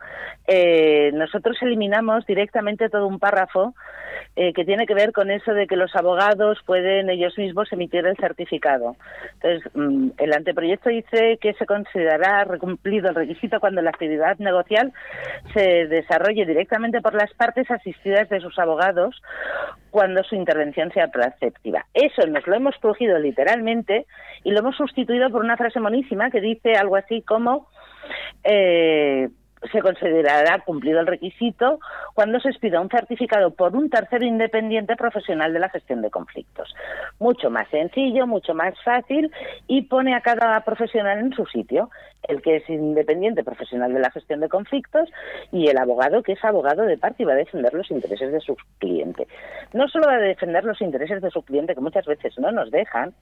[0.46, 3.74] eh, nosotros eliminamos directamente todo un párrafo
[4.36, 8.06] eh, que tiene que ver con eso de que los abogados pueden ellos mismos emitir
[8.06, 8.96] el certificado.
[9.34, 14.92] Entonces, mm, el anteproyecto dice que se considerará cumplido el requisito cuando la actividad negocial
[15.54, 19.20] se desarrolle directamente por las partes asistidas de sus abogados
[19.90, 21.86] cuando su intervención sea preceptiva.
[21.94, 24.06] Eso nos lo hemos cogido literalmente
[24.44, 27.68] y lo hemos sustituido por una frase monísima que dice algo así como
[28.44, 29.28] eh,
[29.72, 31.80] se considerará cumplido el requisito
[32.14, 36.74] cuando se expida un certificado por un tercero independiente profesional de la gestión de conflictos.
[37.18, 39.30] Mucho más sencillo, mucho más fácil
[39.66, 41.90] y pone a cada profesional en su sitio.
[42.26, 45.08] El que es independiente profesional de la gestión de conflictos
[45.52, 48.40] y el abogado que es abogado de parte y va a defender los intereses de
[48.40, 49.26] su cliente.
[49.72, 52.70] No solo va a defender los intereses de su cliente, que muchas veces no nos
[52.70, 53.14] dejan,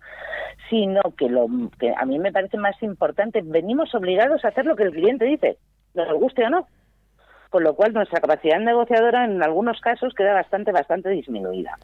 [0.71, 1.47] sino que lo
[1.79, 5.27] que a mí me parece más importante, venimos obligados a hacer lo que el cliente
[5.27, 5.59] dice
[5.97, 6.67] nos guste o no.
[7.51, 11.79] Con lo cual nuestra capacidad negociadora en algunos casos queda bastante, bastante disminuida.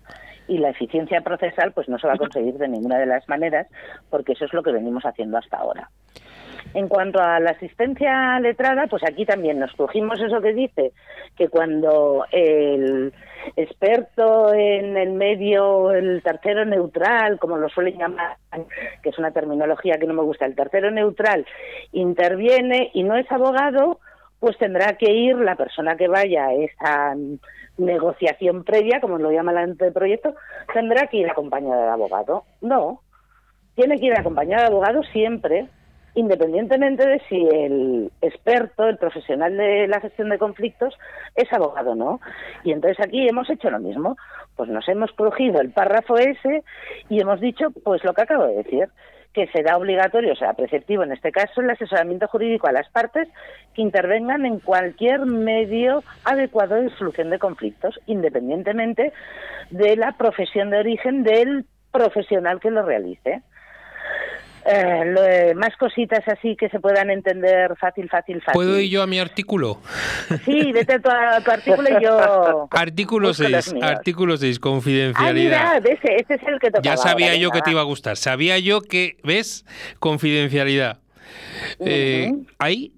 [0.49, 3.69] Y la eficiencia procesal pues no se va a conseguir de ninguna de las maneras
[4.11, 5.89] porque eso es lo que venimos haciendo hasta ahora.
[6.75, 10.93] En cuanto a la asistencia letrada, pues aquí también nos cogimos eso que dice,
[11.37, 13.13] que cuando el
[13.57, 18.37] experto en el medio, el tercero neutral, como lo suelen llamar,
[19.03, 21.47] que es una terminología que no me gusta, el tercero neutral
[21.93, 24.01] interviene y no es abogado,
[24.41, 27.15] pues tendrá que ir la persona que vaya a esa
[27.79, 30.35] negociación previa, como lo llama el anteproyecto,
[30.73, 32.45] tendrá que ir acompañada de abogado.
[32.61, 33.01] No,
[33.75, 35.69] tiene que ir acompañada de abogado siempre
[36.15, 40.95] independientemente de si el experto, el profesional de la gestión de conflictos,
[41.35, 42.21] es abogado o no.
[42.65, 44.17] Y entonces aquí hemos hecho lo mismo.
[44.57, 46.63] Pues nos hemos cogido el párrafo ese
[47.09, 48.89] y hemos dicho, pues lo que acabo de decir,
[49.33, 53.29] que será obligatorio, o sea, preceptivo en este caso, el asesoramiento jurídico a las partes
[53.75, 59.13] que intervengan en cualquier medio adecuado de solución de conflictos, independientemente
[59.71, 63.43] de la profesión de origen del profesional que lo realice.
[64.65, 68.53] Eh, más cositas así que se puedan entender fácil, fácil, fácil.
[68.53, 69.81] ¿Puedo ir yo a mi artículo?
[70.45, 71.11] Sí, vete a tu,
[71.51, 72.69] artículo y yo...
[72.71, 75.77] Artículo 6, artículo 6, confidencialidad.
[75.77, 76.83] Ah, mira, ese, es el que tocaba.
[76.83, 78.17] Ya sabía yo que te iba a gustar.
[78.17, 79.65] Sabía yo que, ¿ves?
[79.99, 81.01] Confidencialidad.
[81.81, 82.93] Eh, ahí,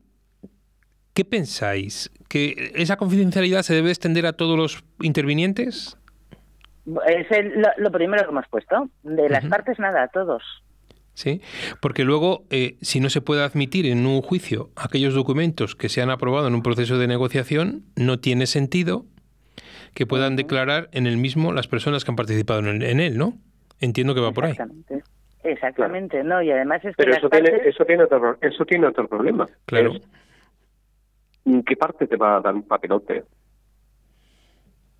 [1.15, 2.11] ¿qué pensáis?
[2.29, 5.97] ¿Que esa confidencialidad se debe extender a todos los intervinientes?
[7.07, 7.27] Es
[7.79, 8.91] lo, primero que hemos puesto.
[9.03, 10.43] De las partes, nada, a todos.
[11.15, 11.41] ¿Sí?
[11.81, 16.03] Porque luego, eh, si no se puede admitir en un juicio aquellos documentos que se
[16.03, 19.07] han aprobado en un proceso de negociación, no tiene sentido
[19.95, 23.35] que puedan declarar en el mismo las personas que han participado en, él, ¿no?
[23.81, 24.57] Entiendo que va por ahí.
[25.45, 29.49] Exactamente, no, y además es Pero eso, tiene, eso, tiene otro, eso tiene otro problema.
[29.67, 29.93] Claro.
[31.45, 33.25] ¿Qué parte te va a dar un papelote?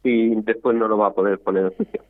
[0.03, 2.03] Y después no lo va a poder poner en juicio.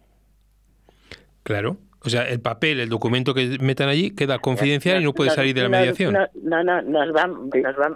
[1.44, 1.76] Claro.
[2.05, 5.55] O sea, el papel, el documento que metan allí queda confidencial y no puede salir
[5.55, 6.12] de la mediación.
[6.12, 7.48] No, no, nos, vamos,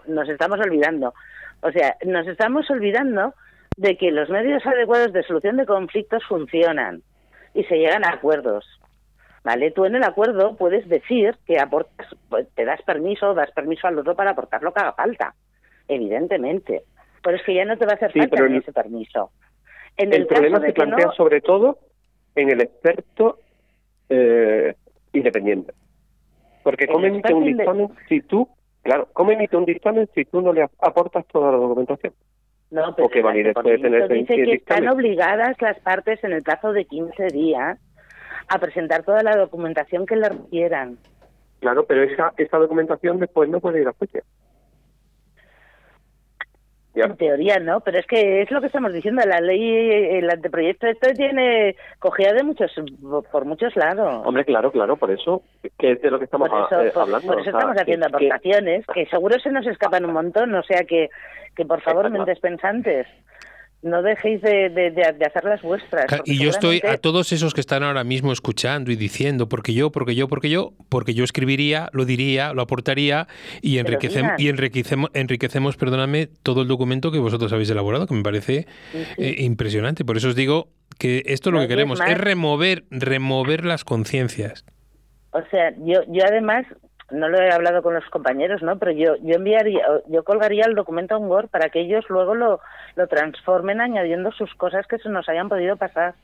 [0.07, 1.13] nos, estamos olvidando.
[1.61, 3.35] O sea, nos estamos olvidando
[3.77, 7.03] de que los medios adecuados de solución de conflictos funcionan
[7.53, 8.65] y se llegan a acuerdos.
[9.45, 9.71] ¿Vale?
[9.71, 13.99] Tú en el acuerdo puedes decir que aportas, pues, te das permiso, das permiso al
[13.99, 15.35] otro para aportar lo que haga falta,
[15.87, 16.83] evidentemente.
[17.23, 19.31] Pero es que ya no te va a hacer falta ese permiso.
[19.97, 21.79] En el, problema se plantea sobre todo
[22.35, 23.41] en el experto
[24.09, 24.75] eh,
[25.13, 25.73] independiente.
[26.63, 28.49] Porque ¿cómo emite un dictamen si tú,
[28.83, 32.13] claro, ¿cómo emite un dictamen si tú no le aportas toda la documentación?
[32.71, 36.73] No, pero qué validez puede tener dice que están obligadas las partes en el plazo
[36.73, 37.79] de 15 días
[38.49, 40.99] a presentar toda la documentación que le requieran.
[41.61, 44.23] Claro, pero esa, esa documentación después no puede ir a juicio.
[47.05, 50.87] En teoría no, pero es que es lo que estamos diciendo, la ley, el anteproyecto
[50.87, 52.73] esto tiene cogida de muchos,
[53.31, 54.23] por muchos lados.
[54.27, 55.43] Hombre, claro, claro, por eso,
[55.79, 57.27] que es de lo que estamos eh, hablando.
[57.27, 61.11] Por eso estamos haciendo aportaciones, que, seguro se nos escapan un montón, o sea que,
[61.55, 63.07] que por favor, mentes pensantes
[63.83, 66.07] no dejéis de, de, hacer las vuestras.
[66.25, 69.91] Y yo estoy a todos esos que están ahora mismo escuchando y diciendo, porque yo,
[69.93, 73.29] porque yo, porque yo, porque yo escribiría, lo diría, lo aportaría
[73.63, 78.23] y, enriquecemos, y enriquecemos, enriquecemos, perdóname, todo el documento que vosotros habéis elaborado, que me
[78.23, 78.67] parece
[79.17, 80.05] eh, impresionante.
[80.05, 80.69] Por eso os digo
[80.99, 84.65] que esto es lo que queremos, es remover, remover las conciencias.
[85.31, 86.67] O sea, yo, yo además
[87.11, 88.79] no lo he hablado con los compañeros, ¿no?
[88.79, 92.35] Pero yo, yo enviaría, yo colgaría el documento a un Word para que ellos luego
[92.35, 92.61] lo,
[92.97, 96.15] lo transformen añadiendo sus cosas que se nos hayan podido pasar.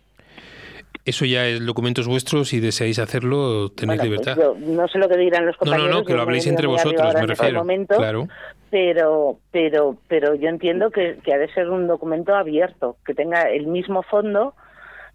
[1.05, 4.37] Eso ya es documentos vuestros, si deseáis hacerlo, tenéis pues libertad.
[4.57, 5.91] no sé lo que dirán los compañeros.
[5.91, 7.63] No, no, que lo habléis entre vosotros, me refiero.
[7.89, 8.29] claro.
[8.71, 13.43] Pero, pero, pero yo entiendo que, que ha de ser un documento abierto, que tenga
[13.43, 14.55] el mismo fondo,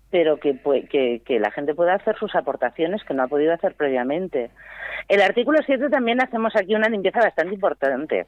[0.09, 3.75] pero que, que, que la gente pueda hacer sus aportaciones que no ha podido hacer
[3.75, 4.49] previamente.
[5.07, 8.25] El artículo 7 también hacemos aquí una limpieza bastante importante.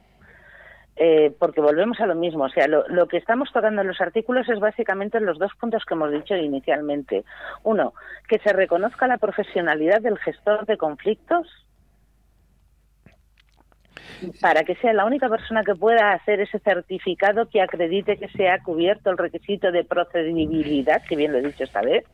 [0.96, 2.44] Eh, porque volvemos a lo mismo.
[2.44, 5.84] O sea, lo, lo, que estamos tocando en los artículos es básicamente los dos puntos
[5.84, 7.24] que hemos dicho inicialmente.
[7.64, 7.94] Uno,
[8.28, 11.48] que se reconozca la profesionalidad del gestor de conflictos
[14.40, 18.48] para que sea la única persona que pueda hacer ese certificado que acredite que se
[18.48, 22.04] ha cubierto el requisito de procedibilidad, que bien lo he dicho esta vez,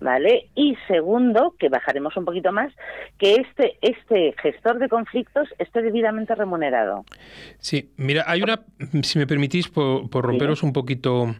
[0.00, 0.48] ¿vale?
[0.54, 2.72] Y segundo, que bajaremos un poquito más,
[3.18, 7.04] que este, este gestor de conflictos esté debidamente remunerado.
[7.58, 8.60] Sí, mira, hay una,
[9.02, 11.34] si me permitís, por, romperos un poquito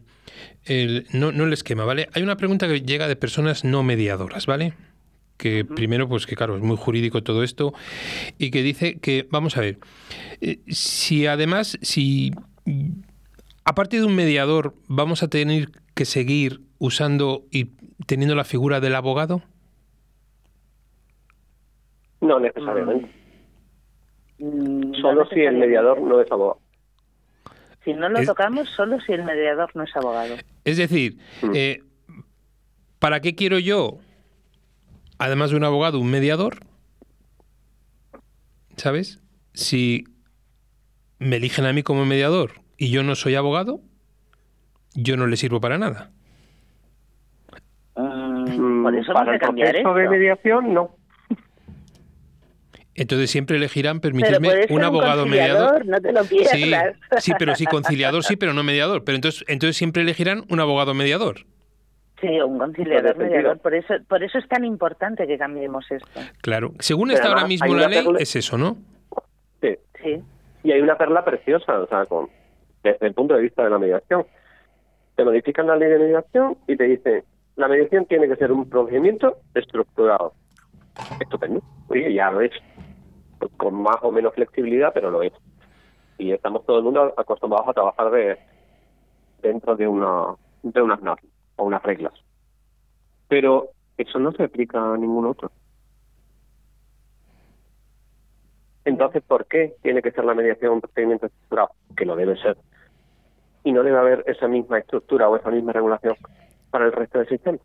[0.64, 2.08] el, no, no el esquema, ¿vale?
[2.14, 4.74] Hay una pregunta que llega de personas no mediadoras, ¿vale?
[5.40, 7.72] Que primero, pues que claro, es muy jurídico todo esto,
[8.38, 9.78] y que dice que, vamos a ver,
[10.42, 12.30] eh, si además, si
[13.64, 17.70] aparte de un mediador, vamos a tener que seguir usando y
[18.06, 19.42] teniendo la figura del abogado?
[22.20, 23.08] No necesariamente.
[24.38, 26.60] Mm, Solo si el mediador no es abogado.
[27.84, 30.36] Si no lo Es- tocamos, solo si el mediador no es abogado.
[30.64, 31.16] Es decir,
[31.54, 31.80] eh,
[32.98, 33.98] ¿para qué quiero yo,
[35.20, 36.60] además de un abogado, un mediador?
[38.76, 39.22] ¿Sabes?
[39.52, 40.04] Si
[41.18, 43.82] me eligen a mí como mediador y yo no soy abogado,
[44.94, 46.10] yo no le sirvo para nada.
[47.96, 50.96] Mm, por eso Para el proceso de mediación, no.
[52.94, 55.84] Entonces siempre elegirán permitirme un abogado mediador.
[55.84, 56.72] conciliador, no te lo Sí,
[57.18, 59.04] sí, pero sí conciliador, sí, pero no mediador.
[59.04, 61.46] Pero entonces, entonces siempre elegirán un abogado mediador.
[62.20, 63.58] Sí, un conciliador mediador.
[63.58, 66.20] Por eso, por eso es tan importante que cambiemos esto.
[66.42, 66.72] Claro.
[66.78, 68.76] Según Pero está ahora mismo la ley, perla- es eso, ¿no?
[69.62, 69.76] Sí.
[70.02, 70.22] Sí.
[70.62, 72.28] Y hay una perla preciosa, o sea, con,
[72.82, 74.26] desde el punto de vista de la mediación.
[75.16, 77.24] Te modifican la ley de mediación y te dicen,
[77.56, 80.34] la mediación tiene que ser un procedimiento estructurado.
[81.20, 81.62] Estupendo.
[81.88, 82.52] Oye, ya lo es.
[83.56, 85.32] Con más o menos flexibilidad, pero lo es.
[86.18, 88.38] Y estamos todo el mundo acostumbrados a trabajar de,
[89.42, 91.29] dentro de, una, de unas normas
[91.60, 92.12] o unas reglas.
[93.28, 95.52] Pero eso no se aplica a ningún otro.
[98.84, 101.70] Entonces, ¿por qué tiene que ser la mediación un procedimiento estructurado?
[101.96, 102.56] Que lo debe ser.
[103.62, 106.16] Y no debe haber esa misma estructura o esa misma regulación
[106.70, 107.58] para el resto del sistema.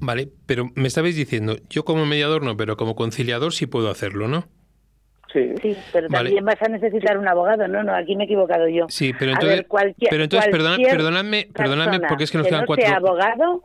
[0.00, 4.28] Vale, pero me estabais diciendo, yo como mediador no, pero como conciliador sí puedo hacerlo,
[4.28, 4.44] ¿no?
[5.32, 5.54] Sí.
[5.62, 6.30] Sí, pero Vale.
[6.30, 7.68] también vas a necesitar un abogado.
[7.68, 8.86] No, no, aquí me he equivocado yo.
[8.88, 10.76] Sí, pero entonces, ver, cualquier- pero entonces perdona-
[11.54, 12.86] perdonadme, porque es que nos que quedan no cuatro.
[12.86, 13.62] sea abogado,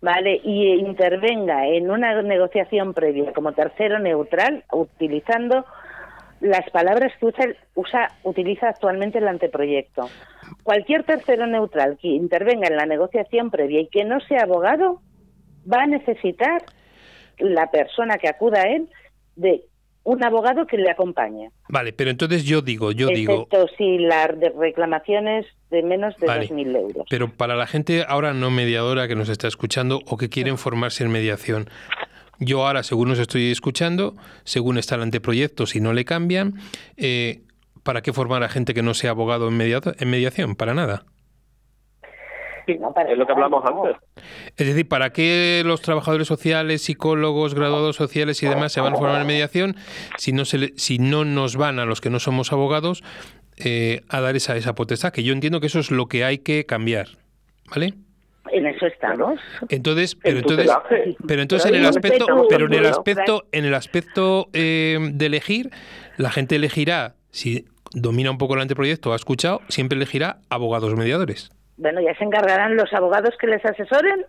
[0.00, 5.64] vale, y intervenga en una negociación previa como tercero neutral, utilizando
[6.40, 10.10] las palabras que usa, usa- utiliza actualmente el anteproyecto.
[10.62, 15.00] Cualquier tercero neutral que intervenga en la negociación previa y que no sea abogado
[15.72, 16.62] va a necesitar
[17.38, 18.88] la persona que acuda a él
[19.36, 19.62] de
[20.04, 21.50] un abogado que le acompañe.
[21.68, 26.26] Vale, pero entonces yo digo, yo digo, excepto si la de reclamaciones de menos de
[26.26, 26.48] Vale.
[26.48, 27.06] 2.000 euros.
[27.10, 31.04] pero para la gente ahora no mediadora que nos está escuchando o que quieren formarse
[31.04, 31.68] en mediación,
[32.38, 36.54] yo ahora, según os estoy escuchando, según está el anteproyecto, si no le cambian,
[36.96, 37.42] eh,
[37.82, 39.56] ¿para qué formar a gente que no sea abogado en
[40.10, 40.56] mediación?
[40.56, 41.04] Para nada.
[42.66, 43.84] Sí, No, para es lo que hablamos no.
[43.84, 44.00] antes.
[44.56, 48.96] Es decir, ¿para qué los trabajadores sociales, psicólogos, graduados sociales y demás se van a
[48.96, 49.76] formar en mediación
[50.16, 53.02] si no, se le- si no nos van a los que no somos abogados
[53.56, 55.12] eh, a dar esa, esa potestad?
[55.12, 57.08] Que yo entiendo que eso es lo que hay que cambiar.
[57.70, 57.94] ¿Vale?
[58.52, 59.40] En eso estamos.
[59.68, 60.70] Entonces, pero El entonces,
[61.26, 65.70] pero entonces en el aspecto, pero en el aspecto, en el aspecto eh, de elegir,
[66.18, 71.50] la gente elegirá si domina un poco el anteproyecto, ha escuchado, siempre elegirá abogados mediadores.
[71.76, 74.26] Bueno, ya se encargarán los abogados que les asesoren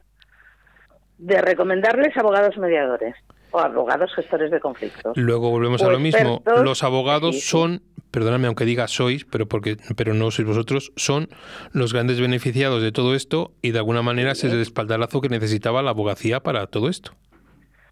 [1.18, 3.16] de recomendarles abogados mediadores
[3.52, 5.16] o abogados gestores de conflictos.
[5.16, 6.42] Luego volvemos O a lo mismo.
[6.64, 7.48] Los abogados Sí, sí.
[7.48, 7.82] son,
[8.12, 11.30] perdóname aunque diga sois, pero porque pero no sois vosotros, son
[11.72, 15.82] los grandes beneficiados de todo esto y de alguna manera es el espaldarazo que necesitaba
[15.82, 17.12] la abogacía para todo esto.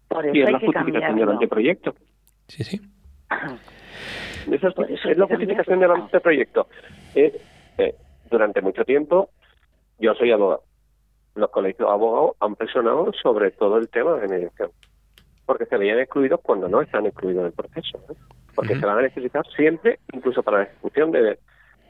[0.08, 1.94] Por Y eso es hay la que justificación del anteproyecto.
[2.48, 2.80] Sí, sí.
[4.50, 4.68] Es, eso
[5.16, 6.68] la justificación del anteproyecto.
[7.14, 7.32] Es,
[7.78, 7.94] eh,
[8.30, 9.30] durante mucho tiempo,
[9.98, 10.62] yo soy abogado.
[11.34, 14.70] Los colegios abogados han presionado sobre todo el tema de mediación.
[15.46, 18.00] Porque se veían excluidos cuando no están excluidos del proceso.
[18.54, 21.38] Porque se van a necesitar siempre, incluso para la ejecución de,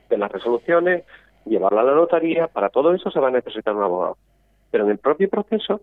[0.09, 1.05] de las resoluciones,
[1.45, 4.17] llevarla a la notaría, para todo eso se va a necesitar un abogado.
[4.71, 5.83] Pero en el propio proceso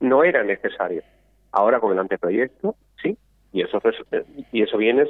[0.00, 1.02] no era necesario.
[1.52, 3.16] Ahora con el anteproyecto, sí,
[3.52, 3.80] y eso
[4.52, 5.06] y eso viene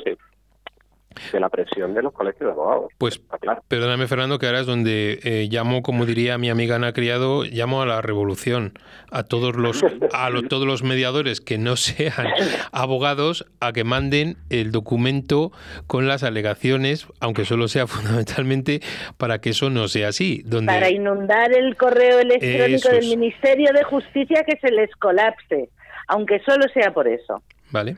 [1.32, 2.92] de la presión de los colegios de abogados.
[2.98, 3.62] Pues claro.
[3.68, 7.82] Perdóname, Fernando, que ahora es donde eh, llamo, como diría mi amiga Ana Criado, llamo
[7.82, 8.72] a la revolución,
[9.10, 9.82] a todos los,
[10.12, 12.26] a lo- todos los mediadores que no sean
[12.72, 15.52] abogados, a que manden el documento
[15.86, 18.80] con las alegaciones, aunque solo sea fundamentalmente
[19.16, 20.42] para que eso no sea así.
[20.44, 23.02] Donde, Para inundar el correo electrónico del.
[23.12, 25.68] Ministerio de Justicia que se les colapse,
[26.08, 27.42] aunque solo sea por eso.
[27.70, 27.96] ¿Vale?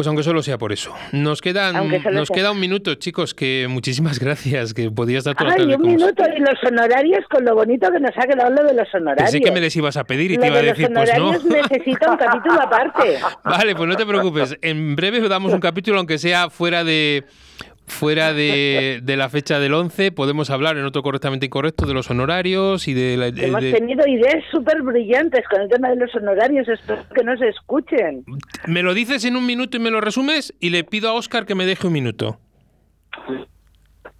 [0.00, 0.94] Pues aunque solo sea por eso.
[1.12, 1.74] Nos quedan,
[2.14, 2.34] nos sea.
[2.34, 5.82] queda un minuto, chicos, que muchísimas gracias, que podías dar toda la Ay, tarde un
[5.82, 9.30] minuto, y los honorarios, con lo bonito que nos ha quedado lo de los honorarios.
[9.30, 10.94] Pensé que me les ibas a pedir y Lo te iba a de los decir,
[10.94, 11.28] pues no.
[11.28, 13.18] honorarios necesita un capítulo aparte.
[13.44, 14.56] Vale, pues no te preocupes.
[14.62, 17.26] En breve damos un capítulo, aunque sea fuera de
[17.90, 22.10] fuera de, de la fecha del 11, podemos hablar en otro correctamente incorrecto de los
[22.10, 23.16] honorarios y de...
[23.16, 27.04] la- de- Hemos de- tenido ideas súper brillantes con el tema de los honorarios, espero
[27.14, 28.24] que nos escuchen.
[28.66, 31.44] Me lo dices en un minuto y me lo resumes y le pido a Oscar
[31.46, 32.38] que me deje un minuto.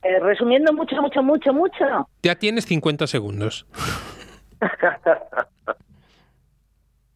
[0.03, 2.09] Eh, resumiendo mucho, mucho, mucho, mucho.
[2.23, 3.67] Ya tienes 50 segundos.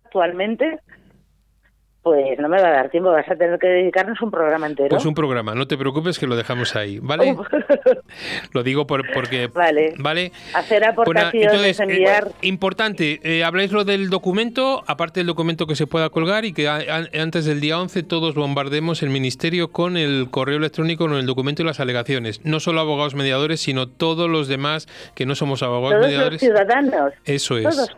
[0.04, 0.78] Actualmente
[2.38, 4.88] No me va a dar tiempo, vas a tener que dedicarnos un programa entero.
[4.90, 7.36] Pues un programa, no te preocupes que lo dejamos ahí, ¿vale?
[8.52, 9.48] lo digo por, porque...
[9.48, 9.94] Vale.
[9.98, 10.32] ¿Vale?
[10.54, 12.28] Hacer aportaciones, entonces, eh, enviar...
[12.42, 16.68] importante, eh, habláis lo del documento, aparte del documento que se pueda colgar y que
[16.68, 21.16] a- a- antes del día 11 todos bombardemos el ministerio con el correo electrónico, con
[21.16, 22.40] el documento y las alegaciones.
[22.44, 26.40] No solo abogados mediadores, sino todos los demás que no somos abogados Todos los mediadores.
[26.40, 27.12] ciudadanos.
[27.24, 27.64] Eso es.
[27.64, 27.96] Todos.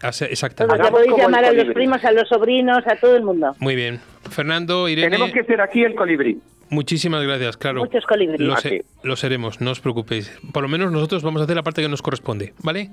[0.00, 0.22] Todos.
[0.22, 0.82] Exactamente.
[0.82, 3.54] Ya podéis llamar a los primos, a los sobrinos, a todo el mundo.
[3.58, 4.00] Muy bien.
[4.30, 6.38] Fernando, Irene, Tenemos que ser aquí el colibrí.
[6.70, 7.80] muchísimas gracias, claro.
[7.80, 8.40] Muchos colibríes.
[8.40, 8.68] Lo, Aquí.
[8.68, 10.32] se- lo seremos, no os preocupéis.
[10.52, 12.90] Por lo menos nosotros vamos a hacer la parte que nos corresponde, ¿vale?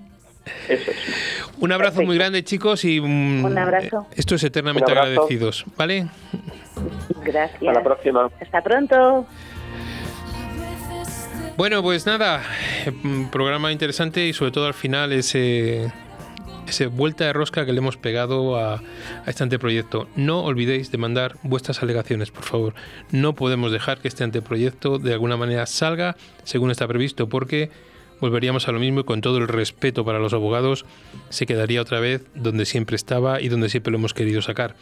[0.70, 0.97] Eso es.
[1.60, 2.08] Un abrazo Perfecto.
[2.08, 4.08] muy grande, chicos, y mm, Un abrazo.
[4.12, 6.08] eh, esto es eternamente agradecidos, ¿vale?
[7.24, 7.53] Gracias.
[7.62, 8.30] Hasta la próxima.
[8.41, 9.26] Hasta pronto.
[11.58, 12.43] Bueno, pues nada,
[12.86, 12.91] eh,
[13.32, 15.91] programa interesante y sobre todo al final ese,
[16.70, 20.07] ese vuelta de rosca que le hemos pegado a, a este anteproyecto.
[20.15, 22.74] No olvidéis de mandar vuestras alegaciones, por favor.
[23.11, 27.70] No podemos dejar que este anteproyecto de alguna manera salga según está previsto, porque
[28.20, 30.86] volveríamos a lo mismo y con todo el respeto para los abogados
[31.30, 34.76] se quedaría otra vez donde siempre estaba y donde siempre lo hemos querido sacar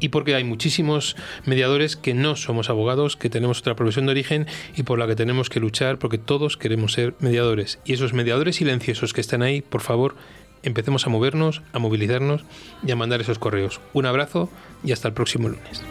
[0.00, 4.46] y porque hay muchísimos mediadores que no somos abogados, que tenemos otra profesión de origen
[4.76, 7.78] y por la que tenemos que luchar porque todos queremos ser mediadores.
[7.84, 10.16] Y esos mediadores silenciosos que están ahí, por favor,
[10.66, 12.44] empecemos a movernos, a movilizarnos
[12.84, 13.80] y a mandar esos correos.
[13.94, 14.50] Un abrazo
[14.84, 15.82] y hasta el próximo lunes.